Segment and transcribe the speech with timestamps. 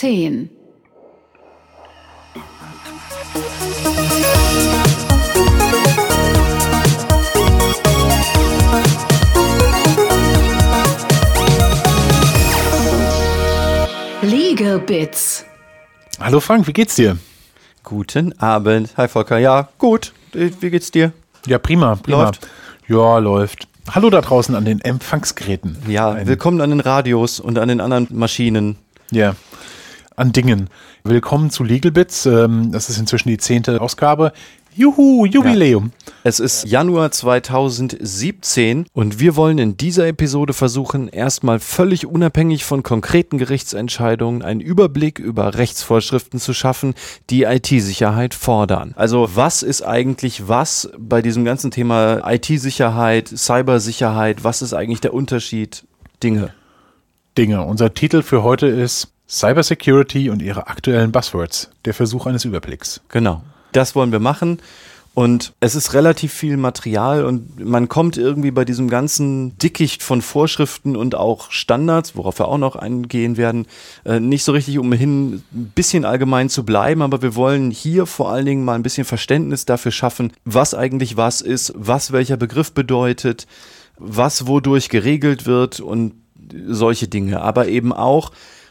[0.00, 0.48] 10.
[14.22, 15.44] Legal Bits.
[16.18, 17.18] Hallo Frank, wie geht's dir?
[17.84, 18.94] Guten Abend.
[18.96, 19.36] Hi Volker.
[19.36, 20.14] Ja, gut.
[20.32, 21.12] Wie geht's dir?
[21.46, 22.22] Ja, prima, prima.
[22.24, 22.48] Läuft.
[22.88, 23.68] Ja, läuft.
[23.90, 25.76] Hallo da draußen an den Empfangsgeräten.
[25.88, 28.76] Ja, Ein- willkommen an den Radios und an den anderen Maschinen.
[29.10, 29.34] Ja,
[30.20, 30.68] an Dingen.
[31.02, 32.26] Willkommen zu Legal Bits.
[32.26, 34.32] Ähm, Das ist inzwischen die zehnte Ausgabe.
[34.76, 35.92] Juhu, Jubiläum.
[36.22, 42.82] Es ist Januar 2017 und wir wollen in dieser Episode versuchen, erstmal völlig unabhängig von
[42.82, 46.94] konkreten Gerichtsentscheidungen einen Überblick über Rechtsvorschriften zu schaffen,
[47.30, 48.92] die IT-Sicherheit fordern.
[48.96, 54.44] Also was ist eigentlich was bei diesem ganzen Thema IT-Sicherheit, Cybersicherheit?
[54.44, 55.84] Was ist eigentlich der Unterschied?
[56.22, 56.52] Dinge.
[57.38, 57.64] Dinge.
[57.64, 61.70] Unser Titel für heute ist Cybersecurity und ihre aktuellen Buzzwords.
[61.84, 63.00] Der Versuch eines Überblicks.
[63.08, 63.42] Genau.
[63.72, 64.58] Das wollen wir machen.
[65.12, 70.22] Und es ist relativ viel Material und man kommt irgendwie bei diesem ganzen Dickicht von
[70.22, 73.66] Vorschriften und auch Standards, worauf wir auch noch eingehen werden,
[74.04, 77.02] äh, nicht so richtig umhin, ein bisschen allgemein zu bleiben.
[77.02, 81.16] Aber wir wollen hier vor allen Dingen mal ein bisschen Verständnis dafür schaffen, was eigentlich
[81.16, 83.48] was ist, was welcher Begriff bedeutet,
[83.98, 86.14] was wodurch geregelt wird und
[86.66, 87.42] solche Dinge.
[87.42, 88.30] Aber eben auch,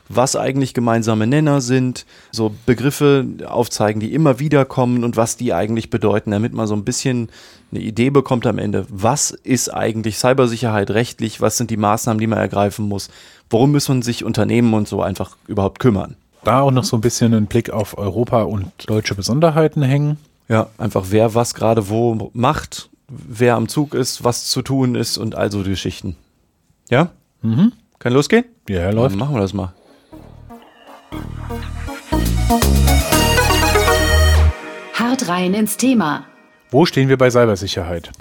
[0.09, 5.53] was eigentlich gemeinsame Nenner sind, so Begriffe aufzeigen, die immer wieder kommen und was die
[5.53, 7.29] eigentlich bedeuten, damit man so ein bisschen
[7.71, 12.27] eine Idee bekommt am Ende, was ist eigentlich Cybersicherheit rechtlich, was sind die Maßnahmen, die
[12.27, 13.09] man ergreifen muss,
[13.49, 16.15] worum muss man sich Unternehmen und so einfach überhaupt kümmern.
[16.43, 20.17] Da auch noch so ein bisschen einen Blick auf Europa und deutsche Besonderheiten hängen.
[20.47, 25.17] Ja, einfach wer was gerade wo macht, wer am Zug ist, was zu tun ist
[25.17, 26.15] und all so die Geschichten.
[26.89, 27.11] Ja?
[27.41, 27.73] Mhm.
[27.99, 28.45] Kann losgehen?
[28.67, 29.11] Ja, läuft.
[29.11, 29.73] Dann machen wir das mal.
[34.93, 36.25] Hart rein ins Thema.
[36.71, 38.11] Wo stehen wir bei Cybersicherheit?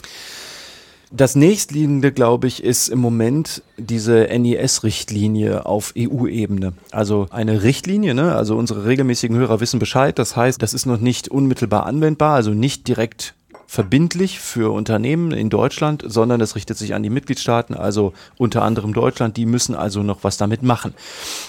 [1.10, 6.74] Das nächstliegende, glaube ich, ist im Moment diese NIS-Richtlinie auf EU-Ebene.
[6.90, 8.34] Also eine Richtlinie, ne?
[8.34, 10.18] also unsere regelmäßigen Hörer wissen Bescheid.
[10.18, 13.34] Das heißt, das ist noch nicht unmittelbar anwendbar, also nicht direkt
[13.70, 18.94] verbindlich für Unternehmen in Deutschland, sondern es richtet sich an die Mitgliedstaaten, also unter anderem
[18.94, 20.94] Deutschland, die müssen also noch was damit machen.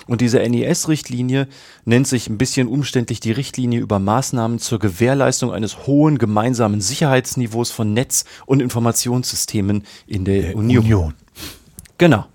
[0.05, 1.47] Und diese NIS-Richtlinie
[1.85, 7.71] nennt sich ein bisschen umständlich die Richtlinie über Maßnahmen zur Gewährleistung eines hohen gemeinsamen Sicherheitsniveaus
[7.71, 11.13] von Netz- und Informationssystemen in der Union.
[11.97, 12.25] Genau.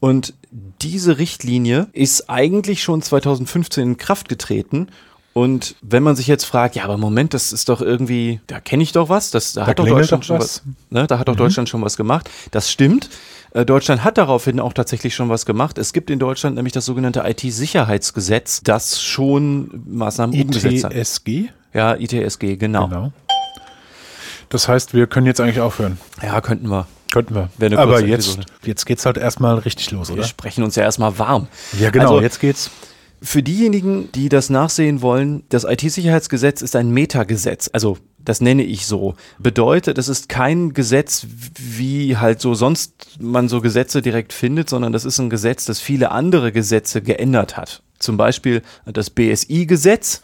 [0.00, 0.34] Und
[0.82, 4.88] diese Richtlinie ist eigentlich schon 2015 in Kraft getreten.
[5.32, 8.82] Und wenn man sich jetzt fragt, ja, aber Moment, das ist doch irgendwie, da kenne
[8.82, 10.62] ich doch was, das, da, hat doch Deutschland doch schon was.
[10.90, 12.28] ne, da hat doch Deutschland schon was gemacht.
[12.50, 13.10] Das stimmt.
[13.52, 15.78] Äh, Deutschland hat daraufhin auch tatsächlich schon was gemacht.
[15.78, 20.94] Es gibt in Deutschland nämlich das sogenannte IT-Sicherheitsgesetz, das schon Maßnahmen umgesetzt hat.
[20.94, 21.50] ITSG?
[21.72, 22.88] Ja, ITSG, genau.
[22.88, 23.12] Genau.
[24.48, 25.98] Das heißt, wir können jetzt eigentlich aufhören.
[26.22, 26.88] Ja, könnten wir.
[27.12, 27.78] Könnten wir.
[27.78, 28.46] Aber jetzt, Episode.
[28.64, 30.24] jetzt geht's halt erstmal richtig los, Wir oder?
[30.24, 31.48] sprechen uns ja erstmal warm.
[31.78, 32.10] Ja, genau.
[32.10, 32.70] Also, jetzt geht's.
[33.22, 37.68] Für diejenigen, die das nachsehen wollen, das IT-Sicherheitsgesetz ist ein Metagesetz.
[37.72, 39.14] Also, das nenne ich so.
[39.38, 41.26] Bedeutet, es ist kein Gesetz,
[41.58, 45.80] wie halt so sonst man so Gesetze direkt findet, sondern das ist ein Gesetz, das
[45.80, 47.82] viele andere Gesetze geändert hat.
[47.98, 50.22] Zum Beispiel das BSI-Gesetz,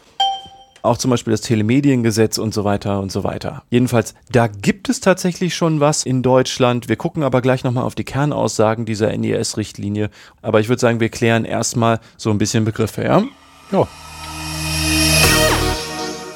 [0.87, 3.63] auch zum Beispiel das Telemediengesetz und so weiter und so weiter.
[3.69, 6.89] Jedenfalls, da gibt es tatsächlich schon was in Deutschland.
[6.89, 10.09] Wir gucken aber gleich nochmal auf die Kernaussagen dieser NIS-Richtlinie.
[10.41, 13.23] Aber ich würde sagen, wir klären erstmal so ein bisschen Begriffe, ja?
[13.71, 13.87] Ja.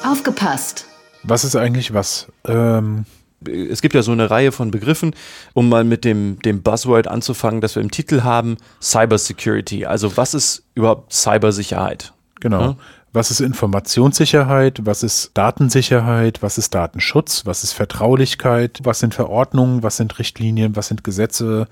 [0.04, 0.86] Aufgepasst.
[1.22, 2.26] Was ist eigentlich was?
[2.46, 3.04] Ähm,
[3.44, 5.14] Es gibt ja so eine Reihe von Begriffen,
[5.54, 9.84] um mal mit dem, dem Buzzword anzufangen, das wir im Titel haben, Cybersecurity.
[9.86, 12.12] Also was ist überhaupt Cybersicherheit?
[12.42, 12.60] genau.
[12.60, 12.76] Ja.
[13.14, 14.86] Was ist Informationssicherheit?
[14.86, 16.42] Was ist Datensicherheit?
[16.42, 17.44] Was ist Datenschutz?
[17.44, 18.80] Was ist Vertraulichkeit?
[18.84, 19.82] Was sind Verordnungen?
[19.82, 20.76] Was sind Richtlinien?
[20.76, 21.68] Was sind Gesetze?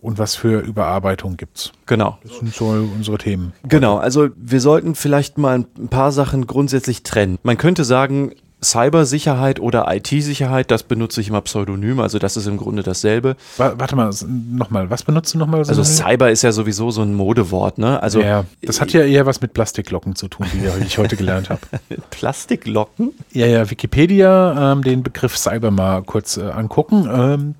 [0.00, 1.72] Und was für Überarbeitung gibt's?
[1.84, 2.18] Genau.
[2.22, 3.52] Das sind so unsere Themen.
[3.68, 7.38] Genau, also wir sollten vielleicht mal ein paar Sachen grundsätzlich trennen.
[7.42, 12.56] Man könnte sagen, Cybersicherheit oder IT-Sicherheit, das benutze ich immer pseudonym, also das ist im
[12.56, 13.36] Grunde dasselbe.
[13.56, 14.90] Wa- Warte mal, nochmal.
[14.90, 15.60] Was benutzt du nochmal?
[15.60, 18.02] Also Cyber ist ja sowieso so ein Modewort, ne?
[18.02, 21.48] Also ja, das hat ja eher was mit Plastiklocken zu tun, wie ich heute gelernt
[21.50, 21.60] habe.
[22.10, 23.12] Plastiklocken.
[23.32, 27.08] Ja, ja, Wikipedia, ähm, den Begriff Cyber mal kurz äh, angucken.
[27.10, 27.54] Ähm,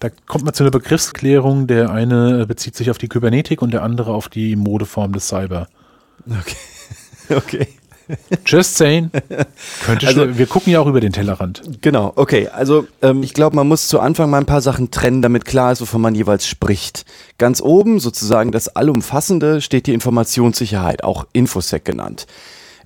[0.00, 1.66] da kommt man zu einer Begriffsklärung.
[1.66, 5.28] Der eine äh, bezieht sich auf die Kybernetik und der andere auf die Modeform des
[5.28, 5.68] Cyber.
[6.26, 6.56] Okay.
[7.30, 7.68] Okay.
[8.50, 9.10] Just saying.
[9.84, 11.62] Könnte Also- schon, wir gucken ja auch über den Tellerrand.
[11.82, 12.48] Genau, okay.
[12.48, 15.72] Also ähm, ich glaube, man muss zu Anfang mal ein paar Sachen trennen, damit klar
[15.72, 17.04] ist, wovon man jeweils spricht.
[17.36, 22.26] Ganz oben, sozusagen das Allumfassende, steht die Informationssicherheit, auch Infosec genannt.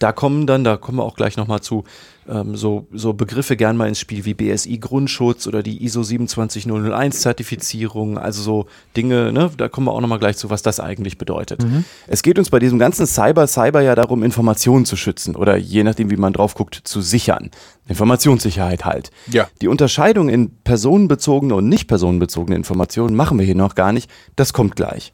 [0.03, 1.85] Da kommen dann, da kommen wir auch gleich nochmal zu,
[2.29, 7.21] ähm, so, so Begriffe gern mal ins Spiel wie BSI Grundschutz oder die ISO 27001
[7.21, 8.67] Zertifizierung, also so
[8.97, 11.65] Dinge, ne, da kommen wir auch nochmal gleich zu, was das eigentlich bedeutet.
[12.07, 15.85] Es geht uns bei diesem ganzen Cyber, Cyber ja darum, Informationen zu schützen oder je
[15.85, 17.51] nachdem, wie man drauf guckt, zu sichern.
[17.89, 19.11] Informationssicherheit halt.
[19.31, 19.49] Ja.
[19.61, 24.11] Die Unterscheidung in personenbezogene und nicht personenbezogene Informationen machen wir hier noch gar nicht.
[24.37, 25.13] Das kommt gleich.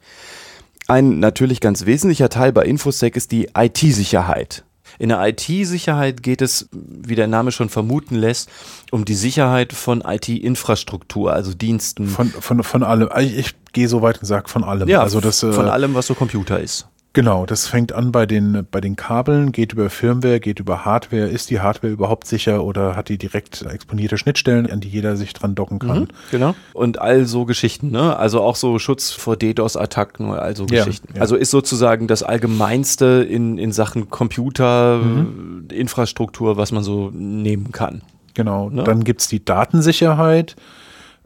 [0.87, 4.64] Ein natürlich ganz wesentlicher Teil bei Infosec ist die IT-Sicherheit.
[4.99, 8.50] In der IT-Sicherheit geht es, wie der Name schon vermuten lässt,
[8.91, 12.09] um die Sicherheit von IT-Infrastruktur, also Diensten.
[12.09, 13.09] Von, von, von allem.
[13.19, 14.89] Ich, ich gehe so weit und sage von allem.
[14.89, 16.89] ja, also das, äh, von allem, was so Computer ist.
[17.14, 21.26] Genau, das fängt an bei den, bei den Kabeln, geht über Firmware, geht über Hardware.
[21.26, 25.32] Ist die Hardware überhaupt sicher oder hat die direkt exponierte Schnittstellen, an die jeder sich
[25.32, 26.08] dran docken kann?
[26.31, 26.55] Genau.
[26.75, 28.16] Und all so Geschichten, ne?
[28.16, 31.08] Also auch so Schutz vor DDoS-Attacken oder all so Ja, Geschichten.
[31.14, 31.20] ja.
[31.22, 35.69] Also ist sozusagen das Allgemeinste in, in Sachen Computer, Mhm.
[35.72, 38.02] Infrastruktur, was man so nehmen kann.
[38.34, 38.70] Genau.
[38.70, 38.84] Ne?
[38.84, 40.56] Dann gibt's die Datensicherheit.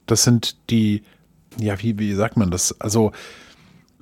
[0.06, 1.02] Das sind die,
[1.58, 2.80] ja, wie, wie sagt man das?
[2.80, 3.12] Also,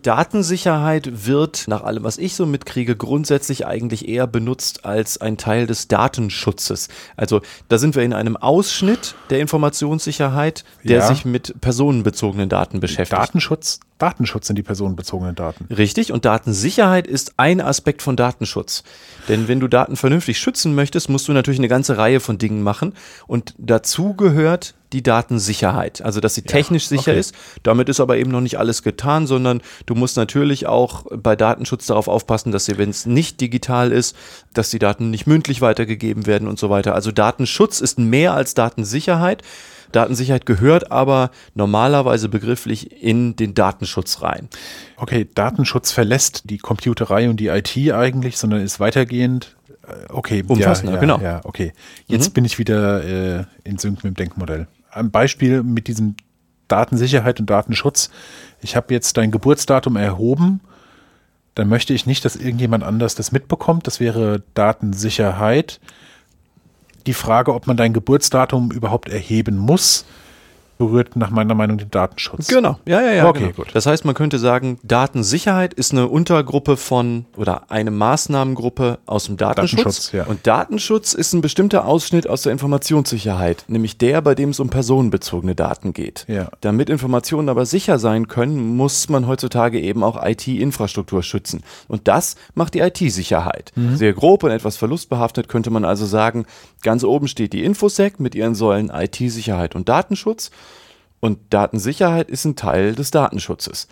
[0.02, 5.66] Datensicherheit wird, nach allem, was ich so mitkriege, grundsätzlich eigentlich eher benutzt als ein Teil
[5.66, 6.88] des Datenschutzes.
[7.16, 11.06] Also da sind wir in einem Ausschnitt der Informationssicherheit, der Ja.
[11.06, 13.12] sich mit personenbezogenen Daten beschäftigt.
[13.20, 15.72] Datenschutz, Datenschutz sind die personenbezogenen Daten.
[15.72, 18.82] Richtig, und Datensicherheit ist ein Aspekt von Datenschutz.
[19.28, 22.62] Denn wenn du Daten vernünftig schützen möchtest, musst du natürlich eine ganze Reihe von Dingen
[22.62, 22.94] machen.
[23.26, 26.02] Und dazu gehört die Datensicherheit.
[26.02, 27.20] Also, dass sie technisch sicher okay.
[27.20, 27.34] ist.
[27.62, 31.86] Damit ist aber eben noch nicht alles getan, sondern du musst natürlich auch bei Datenschutz
[31.86, 34.16] darauf aufpassen, dass sie, wenn es nicht digital ist,
[34.52, 36.94] dass die Daten nicht mündlich weitergegeben werden und so weiter.
[36.94, 39.42] Also Datenschutz ist mehr als Datensicherheit.
[39.92, 44.48] Datensicherheit gehört aber normalerweise begrifflich in den Datenschutz rein.
[44.96, 49.56] Okay, Datenschutz verlässt die Computerei und die IT eigentlich, sondern ist weitergehend.
[49.86, 51.20] Äh, Okay, Umfassender, ja, ja, genau.
[51.20, 51.72] Ja, okay.
[52.06, 54.66] Jetzt bin ich wieder äh, in Sync mit dem Denkmodell.
[54.90, 56.16] Ein Beispiel mit diesem
[56.68, 58.10] Datensicherheit und Datenschutz.
[58.60, 60.60] Ich habe jetzt dein Geburtsdatum erhoben.
[61.54, 63.86] Dann möchte ich nicht, dass irgendjemand anders das mitbekommt.
[63.86, 65.80] Das wäre Datensicherheit.
[67.06, 70.04] Die Frage, ob man dein Geburtsdatum überhaupt erheben muss,
[70.80, 72.48] berührt nach meiner Meinung den Datenschutz.
[72.48, 73.28] Genau, ja, ja, ja.
[73.28, 73.52] Okay, genau.
[73.52, 73.68] gut.
[73.74, 79.36] Das heißt, man könnte sagen, Datensicherheit ist eine Untergruppe von oder eine Maßnahmengruppe aus dem
[79.36, 79.76] Datenschutz.
[79.76, 80.24] Datenschutz, ja.
[80.24, 84.70] Und Datenschutz ist ein bestimmter Ausschnitt aus der Informationssicherheit, nämlich der, bei dem es um
[84.70, 86.24] personenbezogene Daten geht.
[86.28, 86.48] Ja.
[86.62, 91.62] Damit Informationen aber sicher sein können, muss man heutzutage eben auch IT-Infrastruktur schützen.
[91.88, 93.72] Und das macht die IT-Sicherheit.
[93.76, 93.96] Mhm.
[93.96, 96.46] Sehr grob und etwas verlustbehaftet könnte man also sagen,
[96.82, 100.50] ganz oben steht die Infosec mit ihren Säulen IT-Sicherheit und Datenschutz.
[101.20, 103.88] Und Datensicherheit ist ein Teil des Datenschutzes.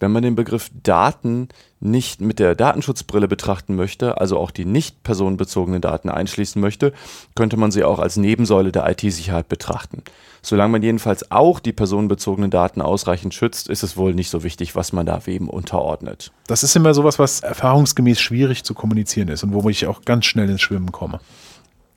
[0.00, 1.48] Wenn man den Begriff Daten
[1.78, 6.94] nicht mit der Datenschutzbrille betrachten möchte, also auch die nicht personenbezogenen Daten einschließen möchte,
[7.34, 10.02] könnte man sie auch als Nebensäule der IT-Sicherheit betrachten.
[10.40, 14.74] Solange man jedenfalls auch die personenbezogenen Daten ausreichend schützt, ist es wohl nicht so wichtig,
[14.74, 16.32] was man da wem unterordnet.
[16.46, 20.24] Das ist immer sowas, was erfahrungsgemäß schwierig zu kommunizieren ist und wo ich auch ganz
[20.24, 21.20] schnell ins Schwimmen komme.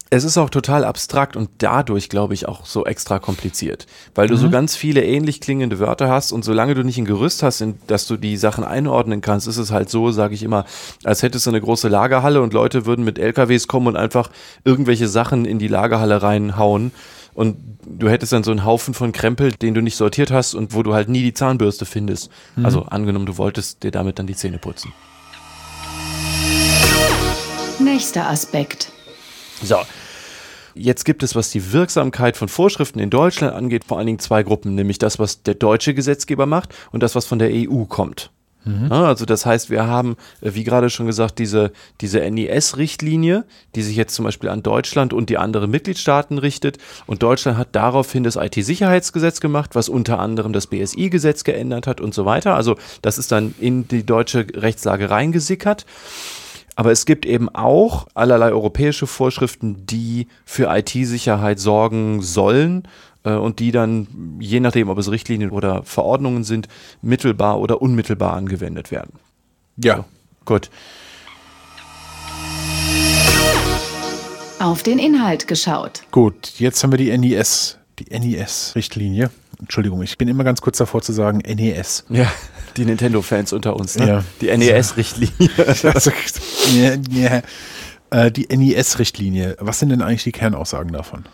[0.10, 3.88] Es ist auch total abstrakt und dadurch, glaube ich, auch so extra kompliziert.
[4.14, 7.42] Weil du so ganz viele ähnlich klingende Wörter hast und solange du nicht ein Gerüst
[7.42, 10.66] hast, in, dass du die Sachen einordnen kannst, ist es halt so, sage ich immer,
[11.04, 14.30] als hättest du eine große Lagerhalle und Leute würden mit LKWs kommen und einfach
[14.63, 16.92] irgendwelche Sachen in die Lagerhalle reinhauen.
[17.34, 20.75] Und du hättest dann so einen Haufen von Krempel, den du nicht sortiert hast und
[20.75, 22.30] wo du halt nie die Zahnbürste findest.
[22.62, 24.94] Also angenommen, du wolltest dir damit dann die Zähne putzen.
[27.80, 28.92] Nächster Aspekt.
[29.63, 29.77] So.
[30.74, 34.44] Jetzt gibt es, was die Wirksamkeit von Vorschriften in Deutschland angeht, vor allen Dingen zwei
[34.44, 38.32] Gruppen, nämlich das, was der deutsche Gesetzgeber macht und das, was von der EU kommt.
[38.89, 43.44] Ja, also das heißt, wir haben, äh, wie gerade schon gesagt, diese, diese NIS-Richtlinie,
[43.75, 46.77] die sich jetzt zum Beispiel an Deutschland und die anderen Mitgliedstaaten richtet.
[47.06, 52.13] Und Deutschland hat daraufhin das IT-Sicherheitsgesetz gemacht, was unter anderem das BSI-Gesetz geändert hat und
[52.13, 52.56] so weiter.
[52.56, 55.86] Also das ist dann in die deutsche Rechtslage reingesickert.
[56.75, 62.88] Aber es gibt eben auch allerlei europäische Vorschriften, die für IT-Sicherheit sorgen sollen
[63.24, 66.68] äh, und die dann, je nachdem, ob es Richtlinien oder Verordnungen sind,
[67.01, 69.13] mittelbar oder unmittelbar angewendet werden.
[69.77, 70.06] Ja.
[70.46, 70.70] Gut.
[74.60, 76.03] Auf den Inhalt geschaut.
[76.12, 79.30] Gut, jetzt haben wir die NIS, die NIS-Richtlinie.
[79.60, 82.06] Entschuldigung, ich bin immer ganz kurz davor zu sagen NES.
[82.10, 82.32] Ja,
[82.77, 84.08] die Nintendo-Fans unter uns, ne?
[84.08, 84.24] Ja.
[84.42, 85.50] Die NES-Richtlinie.
[85.94, 86.12] Also,
[86.75, 87.42] ja, ja.
[88.13, 91.25] Äh, die NIS-Richtlinie, was sind denn eigentlich die Kernaussagen davon?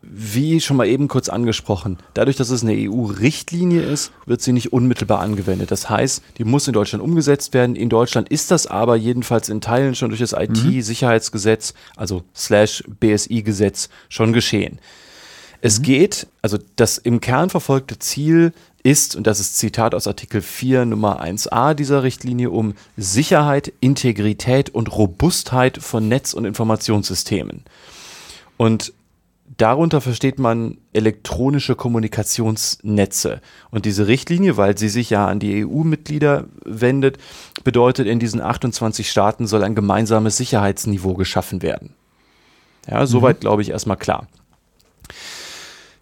[0.00, 4.72] Wie schon mal eben kurz angesprochen, dadurch, dass es eine EU-Richtlinie ist, wird sie nicht
[4.72, 5.70] unmittelbar angewendet.
[5.70, 7.76] Das heißt, die muss in Deutschland umgesetzt werden.
[7.76, 13.90] In Deutschland ist das aber jedenfalls in Teilen schon durch das IT-Sicherheitsgesetz, also slash BSI-Gesetz,
[14.08, 14.80] schon geschehen.
[15.60, 15.82] Es mhm.
[15.84, 20.86] geht, also das im Kern verfolgte Ziel ist, und das ist Zitat aus Artikel 4
[20.86, 27.62] Nummer 1a dieser Richtlinie, um Sicherheit, Integrität und Robustheit von Netz- und Informationssystemen.
[28.56, 28.92] Und
[29.56, 33.40] darunter versteht man elektronische Kommunikationsnetze.
[33.70, 37.18] Und diese Richtlinie, weil sie sich ja an die EU-Mitglieder wendet,
[37.62, 41.94] bedeutet, in diesen 28 Staaten soll ein gemeinsames Sicherheitsniveau geschaffen werden.
[42.88, 43.40] Ja, soweit mhm.
[43.40, 44.26] glaube ich erstmal klar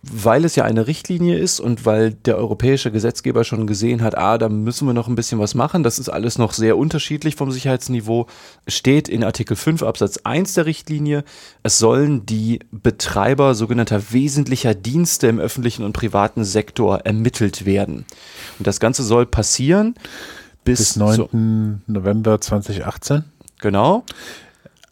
[0.02, 4.38] weil es ja eine Richtlinie ist und weil der europäische Gesetzgeber schon gesehen hat, ah,
[4.38, 7.50] da müssen wir noch ein bisschen was machen, das ist alles noch sehr unterschiedlich vom
[7.50, 8.26] Sicherheitsniveau,
[8.66, 11.24] steht in Artikel 5 Absatz 1 der Richtlinie,
[11.62, 18.06] es sollen die Betreiber sogenannter wesentlicher Dienste im öffentlichen und privaten Sektor ermittelt werden.
[18.58, 19.94] Und das Ganze soll passieren
[20.64, 21.16] bis, bis 9.
[21.16, 21.28] So
[21.86, 23.24] November 2018.
[23.58, 24.04] Genau.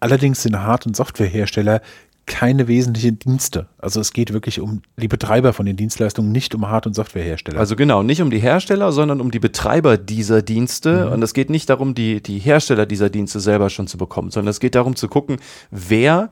[0.01, 1.83] Allerdings sind Hard- und Softwarehersteller
[2.29, 3.67] keine wesentlichen Dienste.
[3.79, 7.59] Also es geht wirklich um die Betreiber von den Dienstleistungen, nicht um Hard- und Softwarehersteller.
[7.59, 11.07] Also genau, nicht um die Hersteller, sondern um die Betreiber dieser Dienste.
[11.07, 11.13] Mhm.
[11.13, 14.51] Und es geht nicht darum, die, die Hersteller dieser Dienste selber schon zu bekommen, sondern
[14.51, 15.39] es geht darum zu gucken,
[15.71, 16.31] wer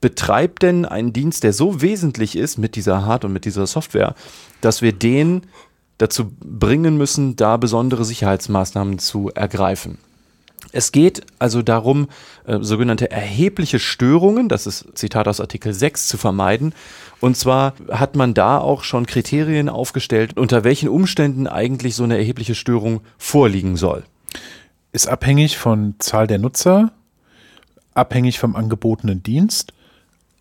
[0.00, 4.14] betreibt denn einen Dienst, der so wesentlich ist mit dieser Hard- und mit dieser Software,
[4.60, 5.42] dass wir den
[5.98, 9.98] dazu bringen müssen, da besondere Sicherheitsmaßnahmen zu ergreifen.
[10.70, 12.08] Es geht also darum,
[12.46, 16.72] äh, sogenannte erhebliche Störungen, das ist Zitat aus Artikel 6, zu vermeiden.
[17.20, 22.16] Und zwar hat man da auch schon Kriterien aufgestellt, unter welchen Umständen eigentlich so eine
[22.16, 24.04] erhebliche Störung vorliegen soll.
[24.92, 26.92] Ist abhängig von Zahl der Nutzer,
[27.94, 29.72] abhängig vom angebotenen Dienst,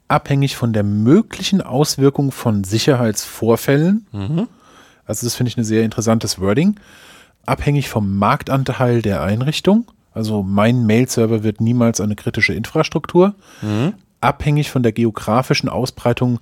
[0.08, 4.06] abhängig von der möglichen Auswirkung von Sicherheitsvorfällen.
[4.12, 4.48] Mhm.
[5.06, 6.80] Also das finde ich ein sehr interessantes Wording.
[7.46, 13.36] Abhängig vom Marktanteil der Einrichtung also mein Mail-Server wird niemals eine kritische Infrastruktur.
[13.62, 13.94] Mhm.
[14.20, 16.40] Abhängig von der geografischen Ausbreitung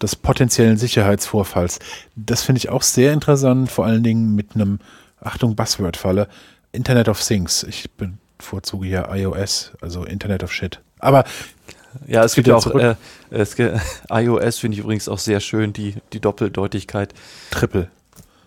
[0.00, 1.78] des potenziellen Sicherheitsvorfalls.
[2.16, 4.78] Das finde ich auch sehr interessant, vor allen Dingen mit einem,
[5.20, 6.28] Achtung, Buzzword-Falle,
[6.72, 7.62] Internet of Things.
[7.64, 7.90] Ich
[8.38, 10.80] bevorzuge ja iOS, also Internet of Shit.
[10.98, 11.24] Aber
[12.06, 12.94] ja, es gibt ja auch äh,
[13.30, 13.56] es,
[14.08, 17.12] iOS finde ich übrigens auch sehr schön, die, die Doppeldeutigkeit.
[17.50, 17.88] Triple.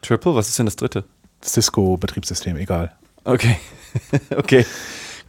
[0.02, 0.36] Triple?
[0.36, 1.04] Was ist denn das dritte?
[1.44, 2.94] Cisco-Betriebssystem, egal.
[3.24, 3.58] Okay.
[4.36, 4.66] okay.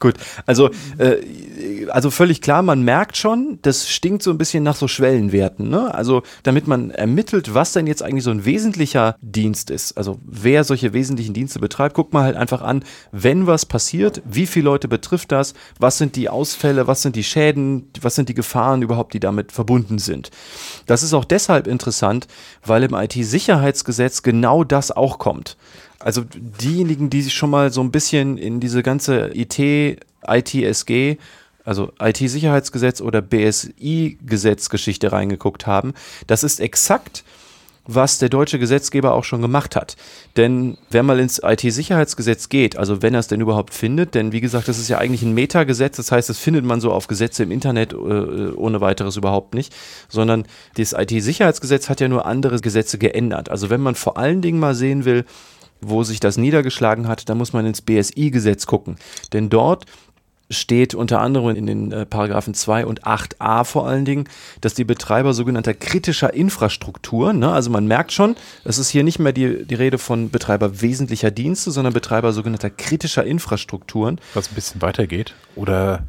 [0.00, 4.76] Gut, also, äh, also völlig klar, man merkt schon, das stinkt so ein bisschen nach
[4.76, 5.70] so Schwellenwerten.
[5.70, 5.94] Ne?
[5.94, 10.64] Also damit man ermittelt, was denn jetzt eigentlich so ein wesentlicher Dienst ist, also wer
[10.64, 14.88] solche wesentlichen Dienste betreibt, guckt man halt einfach an, wenn was passiert, wie viele Leute
[14.88, 19.14] betrifft das, was sind die Ausfälle, was sind die Schäden, was sind die Gefahren überhaupt,
[19.14, 20.30] die damit verbunden sind.
[20.84, 22.26] Das ist auch deshalb interessant,
[22.62, 25.56] weil im IT-Sicherheitsgesetz genau das auch kommt.
[26.04, 26.22] Also
[26.60, 31.16] diejenigen, die sich schon mal so ein bisschen in diese ganze IT, ITSG,
[31.64, 35.94] also IT-Sicherheitsgesetz oder BSI-Gesetzgeschichte reingeguckt haben,
[36.26, 37.24] das ist exakt,
[37.86, 39.96] was der deutsche Gesetzgeber auch schon gemacht hat.
[40.36, 44.42] Denn wenn man ins IT-Sicherheitsgesetz geht, also wenn er es denn überhaupt findet, denn wie
[44.42, 47.44] gesagt, das ist ja eigentlich ein Metagesetz, das heißt, das findet man so auf Gesetze
[47.44, 49.74] im Internet äh, ohne weiteres überhaupt nicht,
[50.10, 50.44] sondern
[50.76, 53.48] das IT-Sicherheitsgesetz hat ja nur andere Gesetze geändert.
[53.48, 55.24] Also wenn man vor allen Dingen mal sehen will,
[55.80, 58.96] wo sich das niedergeschlagen hat, da muss man ins BSI-Gesetz gucken.
[59.32, 59.86] Denn dort
[60.50, 64.28] steht unter anderem in den äh, Paragraphen 2 und 8a vor allen Dingen,
[64.60, 69.18] dass die Betreiber sogenannter kritischer Infrastruktur, ne, also man merkt schon, es ist hier nicht
[69.18, 74.20] mehr die, die Rede von Betreiber wesentlicher Dienste, sondern Betreiber sogenannter kritischer Infrastrukturen.
[74.34, 76.04] Was ein bisschen weitergeht oder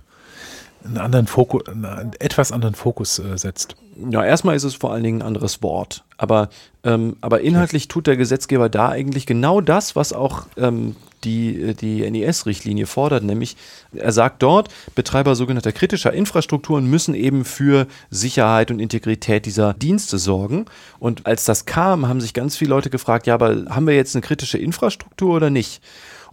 [0.86, 3.76] einen anderen Fokus, einen etwas anderen Fokus äh, setzt.
[4.10, 6.04] Ja, erstmal ist es vor allen Dingen ein anderes Wort.
[6.18, 6.50] Aber,
[6.84, 12.10] ähm, aber inhaltlich tut der Gesetzgeber da eigentlich genau das, was auch ähm, die, die
[12.10, 13.58] NIS-Richtlinie fordert, nämlich
[13.96, 20.18] er sagt dort, Betreiber sogenannter kritischer Infrastrukturen müssen eben für Sicherheit und Integrität dieser Dienste
[20.18, 20.66] sorgen.
[21.00, 24.16] Und als das kam, haben sich ganz viele Leute gefragt, ja, aber haben wir jetzt
[24.16, 25.82] eine kritische Infrastruktur oder nicht?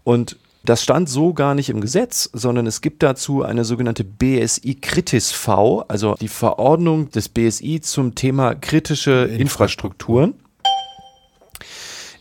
[0.05, 4.76] Und das stand so gar nicht im Gesetz, sondern es gibt dazu eine sogenannte BSI
[4.81, 10.35] Kritis V, also die Verordnung des BSI zum Thema kritische Infrastrukturen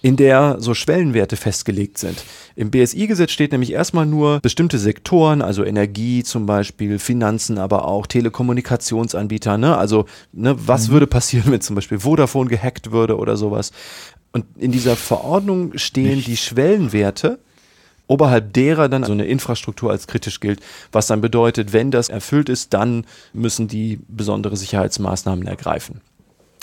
[0.02, 2.24] in der so Schwellenwerte festgelegt sind.
[2.56, 8.08] Im BSI-Gesetz steht nämlich erstmal nur bestimmte Sektoren, also Energie zum Beispiel, Finanzen, aber auch
[8.08, 9.58] Telekommunikationsanbieter.
[9.58, 9.78] Ne?
[9.78, 10.94] Also ne, was mhm.
[10.94, 13.72] würde passieren, wenn zum Beispiel Vodafone gehackt würde oder sowas.
[14.32, 16.28] Und in dieser Verordnung stehen Nicht.
[16.28, 17.40] die Schwellenwerte
[18.12, 20.60] oberhalb derer dann so eine Infrastruktur als kritisch gilt,
[20.92, 26.02] was dann bedeutet, wenn das erfüllt ist, dann müssen die besondere Sicherheitsmaßnahmen ergreifen.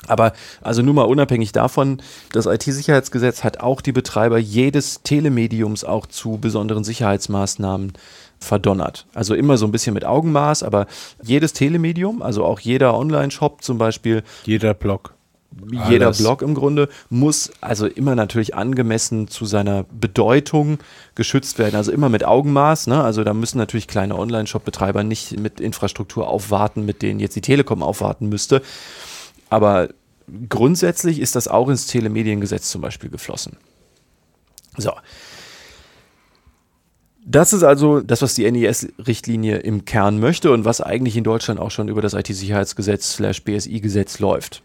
[0.07, 2.03] Aber also nur mal unabhängig davon,
[2.33, 7.95] das IT-Sicherheitsgesetz hat auch die Betreiber jedes Telemediums auch zu besonderen Sicherheitsmaßnahmen
[8.39, 9.07] verdonnert.
[9.15, 10.87] Also immer so ein bisschen mit Augenmaß, aber
[11.23, 14.23] jedes Telemedium, also auch jeder Online-Shop zum Beispiel.
[14.45, 15.15] Jeder Blog.
[15.89, 16.19] Jeder Alles.
[16.19, 20.79] Blog im Grunde muss also immer natürlich angemessen zu seiner Bedeutung
[21.15, 21.75] geschützt werden.
[21.75, 22.87] Also immer mit Augenmaß.
[22.87, 23.03] Ne?
[23.03, 27.83] Also da müssen natürlich kleine Online-Shop-Betreiber nicht mit Infrastruktur aufwarten, mit denen jetzt die Telekom
[27.83, 28.63] aufwarten müsste.
[29.51, 29.89] Aber
[30.49, 33.57] grundsätzlich ist das auch ins Telemediengesetz zum Beispiel geflossen.
[34.77, 34.93] So.
[37.25, 41.59] Das ist also das, was die NIS-Richtlinie im Kern möchte und was eigentlich in Deutschland
[41.61, 44.63] auch schon über das IT-Sicherheitsgesetz slash BSI-Gesetz läuft.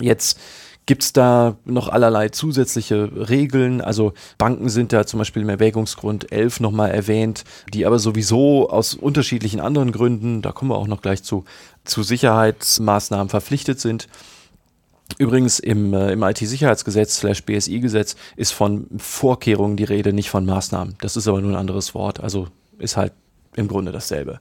[0.00, 0.38] Jetzt
[0.86, 3.80] gibt es da noch allerlei zusätzliche Regeln.
[3.80, 8.94] Also Banken sind da zum Beispiel im Erwägungsgrund 11 nochmal erwähnt, die aber sowieso aus
[8.94, 11.44] unterschiedlichen anderen Gründen, da kommen wir auch noch gleich zu,
[11.84, 14.08] zu Sicherheitsmaßnahmen verpflichtet sind.
[15.18, 20.96] Übrigens im, äh, im IT-Sicherheitsgesetz slash BSI-Gesetz ist von Vorkehrungen die Rede, nicht von Maßnahmen.
[21.00, 22.48] Das ist aber nur ein anderes Wort, also
[22.78, 23.12] ist halt
[23.54, 24.40] im Grunde dasselbe.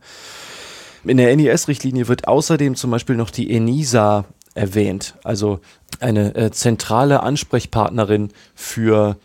[1.05, 5.59] In der NIS-Richtlinie wird außerdem zum Beispiel noch die ENISA erwähnt, also
[5.99, 9.17] eine äh, zentrale Ansprechpartnerin für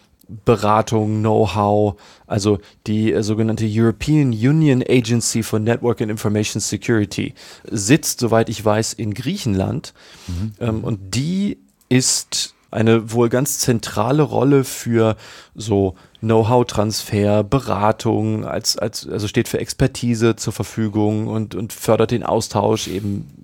[0.44, 1.96] Beratung, Know-how,
[2.26, 7.34] also die äh, sogenannte European Union Agency for Network and Information Security,
[7.64, 9.94] sitzt, soweit ich weiß, in Griechenland.
[10.28, 10.52] Mhm.
[10.60, 11.58] Ähm, und die
[11.88, 15.16] ist eine wohl ganz zentrale Rolle für
[15.56, 22.22] so Know-how-Transfer, Beratung, als, als, also steht für Expertise zur Verfügung und, und fördert den
[22.22, 23.39] Austausch eben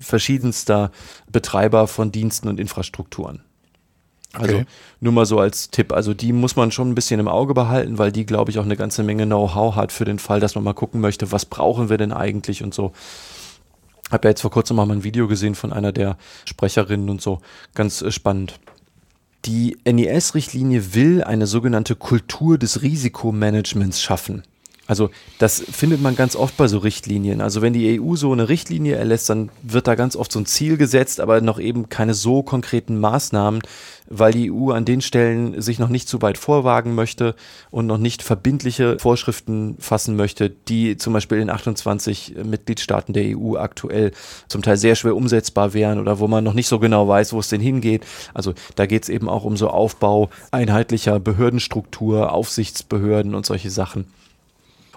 [0.00, 0.90] verschiedenster
[1.30, 3.42] Betreiber von Diensten und Infrastrukturen.
[4.34, 4.66] Also okay.
[5.00, 5.92] nur mal so als Tipp.
[5.92, 8.64] Also die muss man schon ein bisschen im Auge behalten, weil die, glaube ich, auch
[8.64, 11.88] eine ganze Menge Know-how hat für den Fall, dass man mal gucken möchte, was brauchen
[11.88, 12.92] wir denn eigentlich und so.
[14.10, 17.40] Habe ja jetzt vor kurzem mal ein Video gesehen von einer der Sprecherinnen und so.
[17.74, 18.58] Ganz äh, spannend.
[19.44, 24.42] Die NIS-Richtlinie will eine sogenannte Kultur des Risikomanagements schaffen.
[24.88, 27.42] Also das findet man ganz oft bei so Richtlinien.
[27.42, 30.46] Also wenn die EU so eine Richtlinie erlässt, dann wird da ganz oft so ein
[30.46, 33.60] Ziel gesetzt, aber noch eben keine so konkreten Maßnahmen,
[34.08, 37.34] weil die EU an den Stellen sich noch nicht zu weit vorwagen möchte
[37.70, 43.56] und noch nicht verbindliche Vorschriften fassen möchte, die zum Beispiel in 28 Mitgliedstaaten der EU
[43.56, 44.12] aktuell
[44.48, 47.40] zum Teil sehr schwer umsetzbar wären oder wo man noch nicht so genau weiß, wo
[47.40, 48.06] es denn hingeht.
[48.32, 54.06] Also da geht es eben auch um so Aufbau einheitlicher Behördenstruktur, Aufsichtsbehörden und solche Sachen.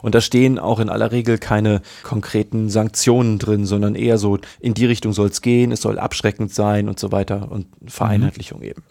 [0.01, 4.73] Und da stehen auch in aller Regel keine konkreten Sanktionen drin, sondern eher so, in
[4.73, 8.65] die Richtung soll es gehen, es soll abschreckend sein und so weiter und Vereinheitlichung mhm.
[8.65, 8.83] eben.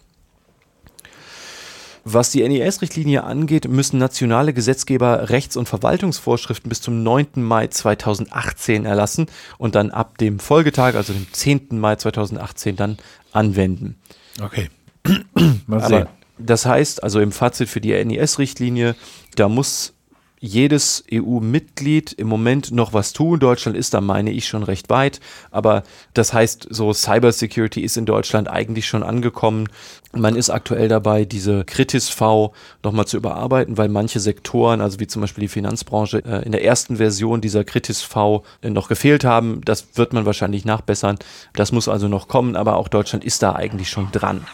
[2.03, 7.27] Was die NIS-Richtlinie angeht, müssen nationale Gesetzgeber Rechts- und Verwaltungsvorschriften bis zum 9.
[7.35, 9.27] Mai 2018 erlassen
[9.59, 11.79] und dann ab dem Folgetag, also dem 10.
[11.79, 12.97] Mai 2018, dann
[13.33, 13.97] anwenden.
[14.41, 14.69] Okay.
[15.67, 15.93] Mal sehen.
[15.93, 18.95] Aber das heißt, also im Fazit für die NIS-Richtlinie,
[19.35, 19.93] da muss
[20.41, 23.39] jedes EU-Mitglied im Moment noch was tun.
[23.39, 25.19] Deutschland ist da, meine ich, schon recht weit.
[25.51, 25.83] Aber
[26.15, 29.69] das heißt, so Cybersecurity ist in Deutschland eigentlich schon angekommen.
[30.13, 35.21] Man ist aktuell dabei, diese Kritis-V nochmal zu überarbeiten, weil manche Sektoren, also wie zum
[35.21, 39.61] Beispiel die Finanzbranche, äh, in der ersten Version dieser Kritis-V äh, noch gefehlt haben.
[39.63, 41.19] Das wird man wahrscheinlich nachbessern.
[41.53, 44.45] Das muss also noch kommen, aber auch Deutschland ist da eigentlich schon dran.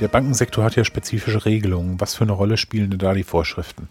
[0.00, 2.00] Der Bankensektor hat ja spezifische Regelungen.
[2.00, 3.88] Was für eine Rolle spielen denn da die Vorschriften?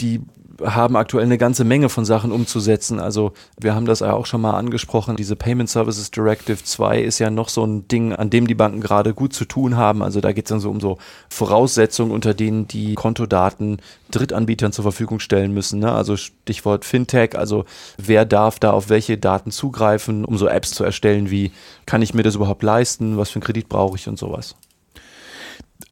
[0.00, 0.20] Die
[0.64, 3.00] haben aktuell eine ganze Menge von Sachen umzusetzen.
[3.00, 5.16] Also wir haben das ja auch schon mal angesprochen.
[5.16, 8.80] Diese Payment Services Directive 2 ist ja noch so ein Ding, an dem die Banken
[8.80, 10.02] gerade gut zu tun haben.
[10.02, 10.98] Also da geht es dann so um so
[11.28, 13.78] Voraussetzungen, unter denen die Kontodaten
[14.10, 15.80] Drittanbietern zur Verfügung stellen müssen.
[15.80, 15.92] Ne?
[15.92, 17.64] Also Stichwort Fintech, also
[17.96, 21.52] wer darf da auf welche Daten zugreifen, um so Apps zu erstellen wie,
[21.86, 24.54] kann ich mir das überhaupt leisten, was für einen Kredit brauche ich und sowas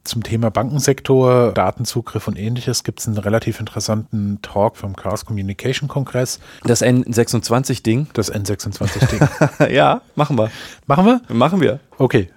[0.05, 5.89] zum Thema Bankensektor, Datenzugriff und ähnliches gibt es einen relativ interessanten Talk vom Chaos Communication
[5.89, 6.41] Kongress.
[6.65, 8.09] Das N26-Ding?
[8.15, 9.71] Das N26-Ding.
[9.75, 10.51] ja, machen wir.
[10.87, 11.21] Machen wir?
[11.29, 11.81] Machen wir.
[11.99, 12.31] Okay.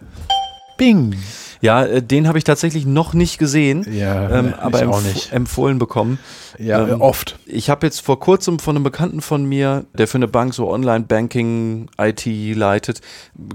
[0.77, 1.15] Bing.
[1.63, 6.19] Ja, äh, den habe ich tatsächlich noch nicht gesehen, ja, ähm, aber empf empfohlen bekommen.
[6.59, 7.39] Ja, ähm, oft.
[7.45, 10.69] Ich habe jetzt vor kurzem von einem Bekannten von mir, der für eine Bank so
[10.69, 12.99] Online-Banking IT leitet,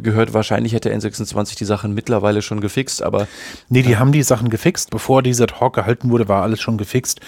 [0.03, 3.29] gehört, wahrscheinlich hätte N26 die Sachen mittlerweile schon gefixt, aber.
[3.69, 4.89] Nee, die äh, haben die Sachen gefixt.
[4.89, 7.21] Bevor dieser Talk gehalten wurde, war alles schon gefixt.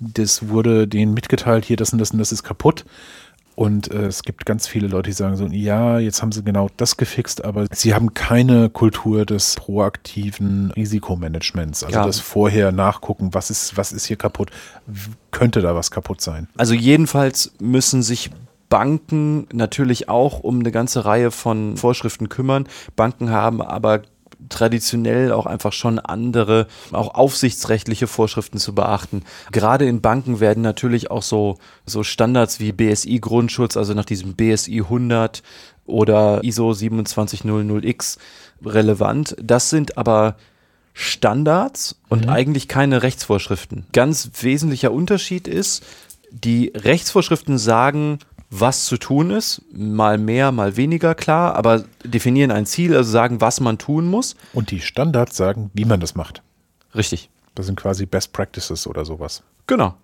[0.00, 2.84] Das wurde denen mitgeteilt, hier, das und das und das ist kaputt.
[3.56, 6.68] Und äh, es gibt ganz viele Leute, die sagen so, ja, jetzt haben sie genau
[6.76, 11.82] das gefixt, aber sie haben keine Kultur des proaktiven Risikomanagements.
[11.82, 12.04] Also Ja.
[12.04, 14.50] das vorher nachgucken, was ist, was ist hier kaputt,
[15.30, 16.48] könnte da was kaputt sein.
[16.58, 18.30] Also jedenfalls müssen sich
[18.68, 22.66] Banken natürlich auch um eine ganze Reihe von Vorschriften kümmern.
[22.94, 24.02] Banken haben aber
[24.48, 29.22] traditionell auch einfach schon andere, auch aufsichtsrechtliche Vorschriften zu beachten.
[29.52, 34.34] Gerade in Banken werden natürlich auch so, so Standards wie BSI Grundschutz, also nach diesem
[34.34, 35.42] BSI 100
[35.86, 38.18] oder ISO 2700X
[38.64, 39.36] relevant.
[39.42, 40.36] Das sind aber
[40.92, 43.86] Standards und eigentlich keine Rechtsvorschriften.
[43.92, 45.84] Ganz wesentlicher Unterschied ist,
[46.30, 48.18] die Rechtsvorschriften sagen,
[48.60, 53.40] was zu tun ist, mal mehr, mal weniger klar, aber definieren ein Ziel, also sagen,
[53.40, 54.36] was man tun muss.
[54.52, 56.42] Und die Standards sagen, wie man das macht.
[56.94, 57.30] Richtig.
[57.54, 59.42] Das sind quasi Best Practices oder sowas.
[59.66, 59.94] Genau.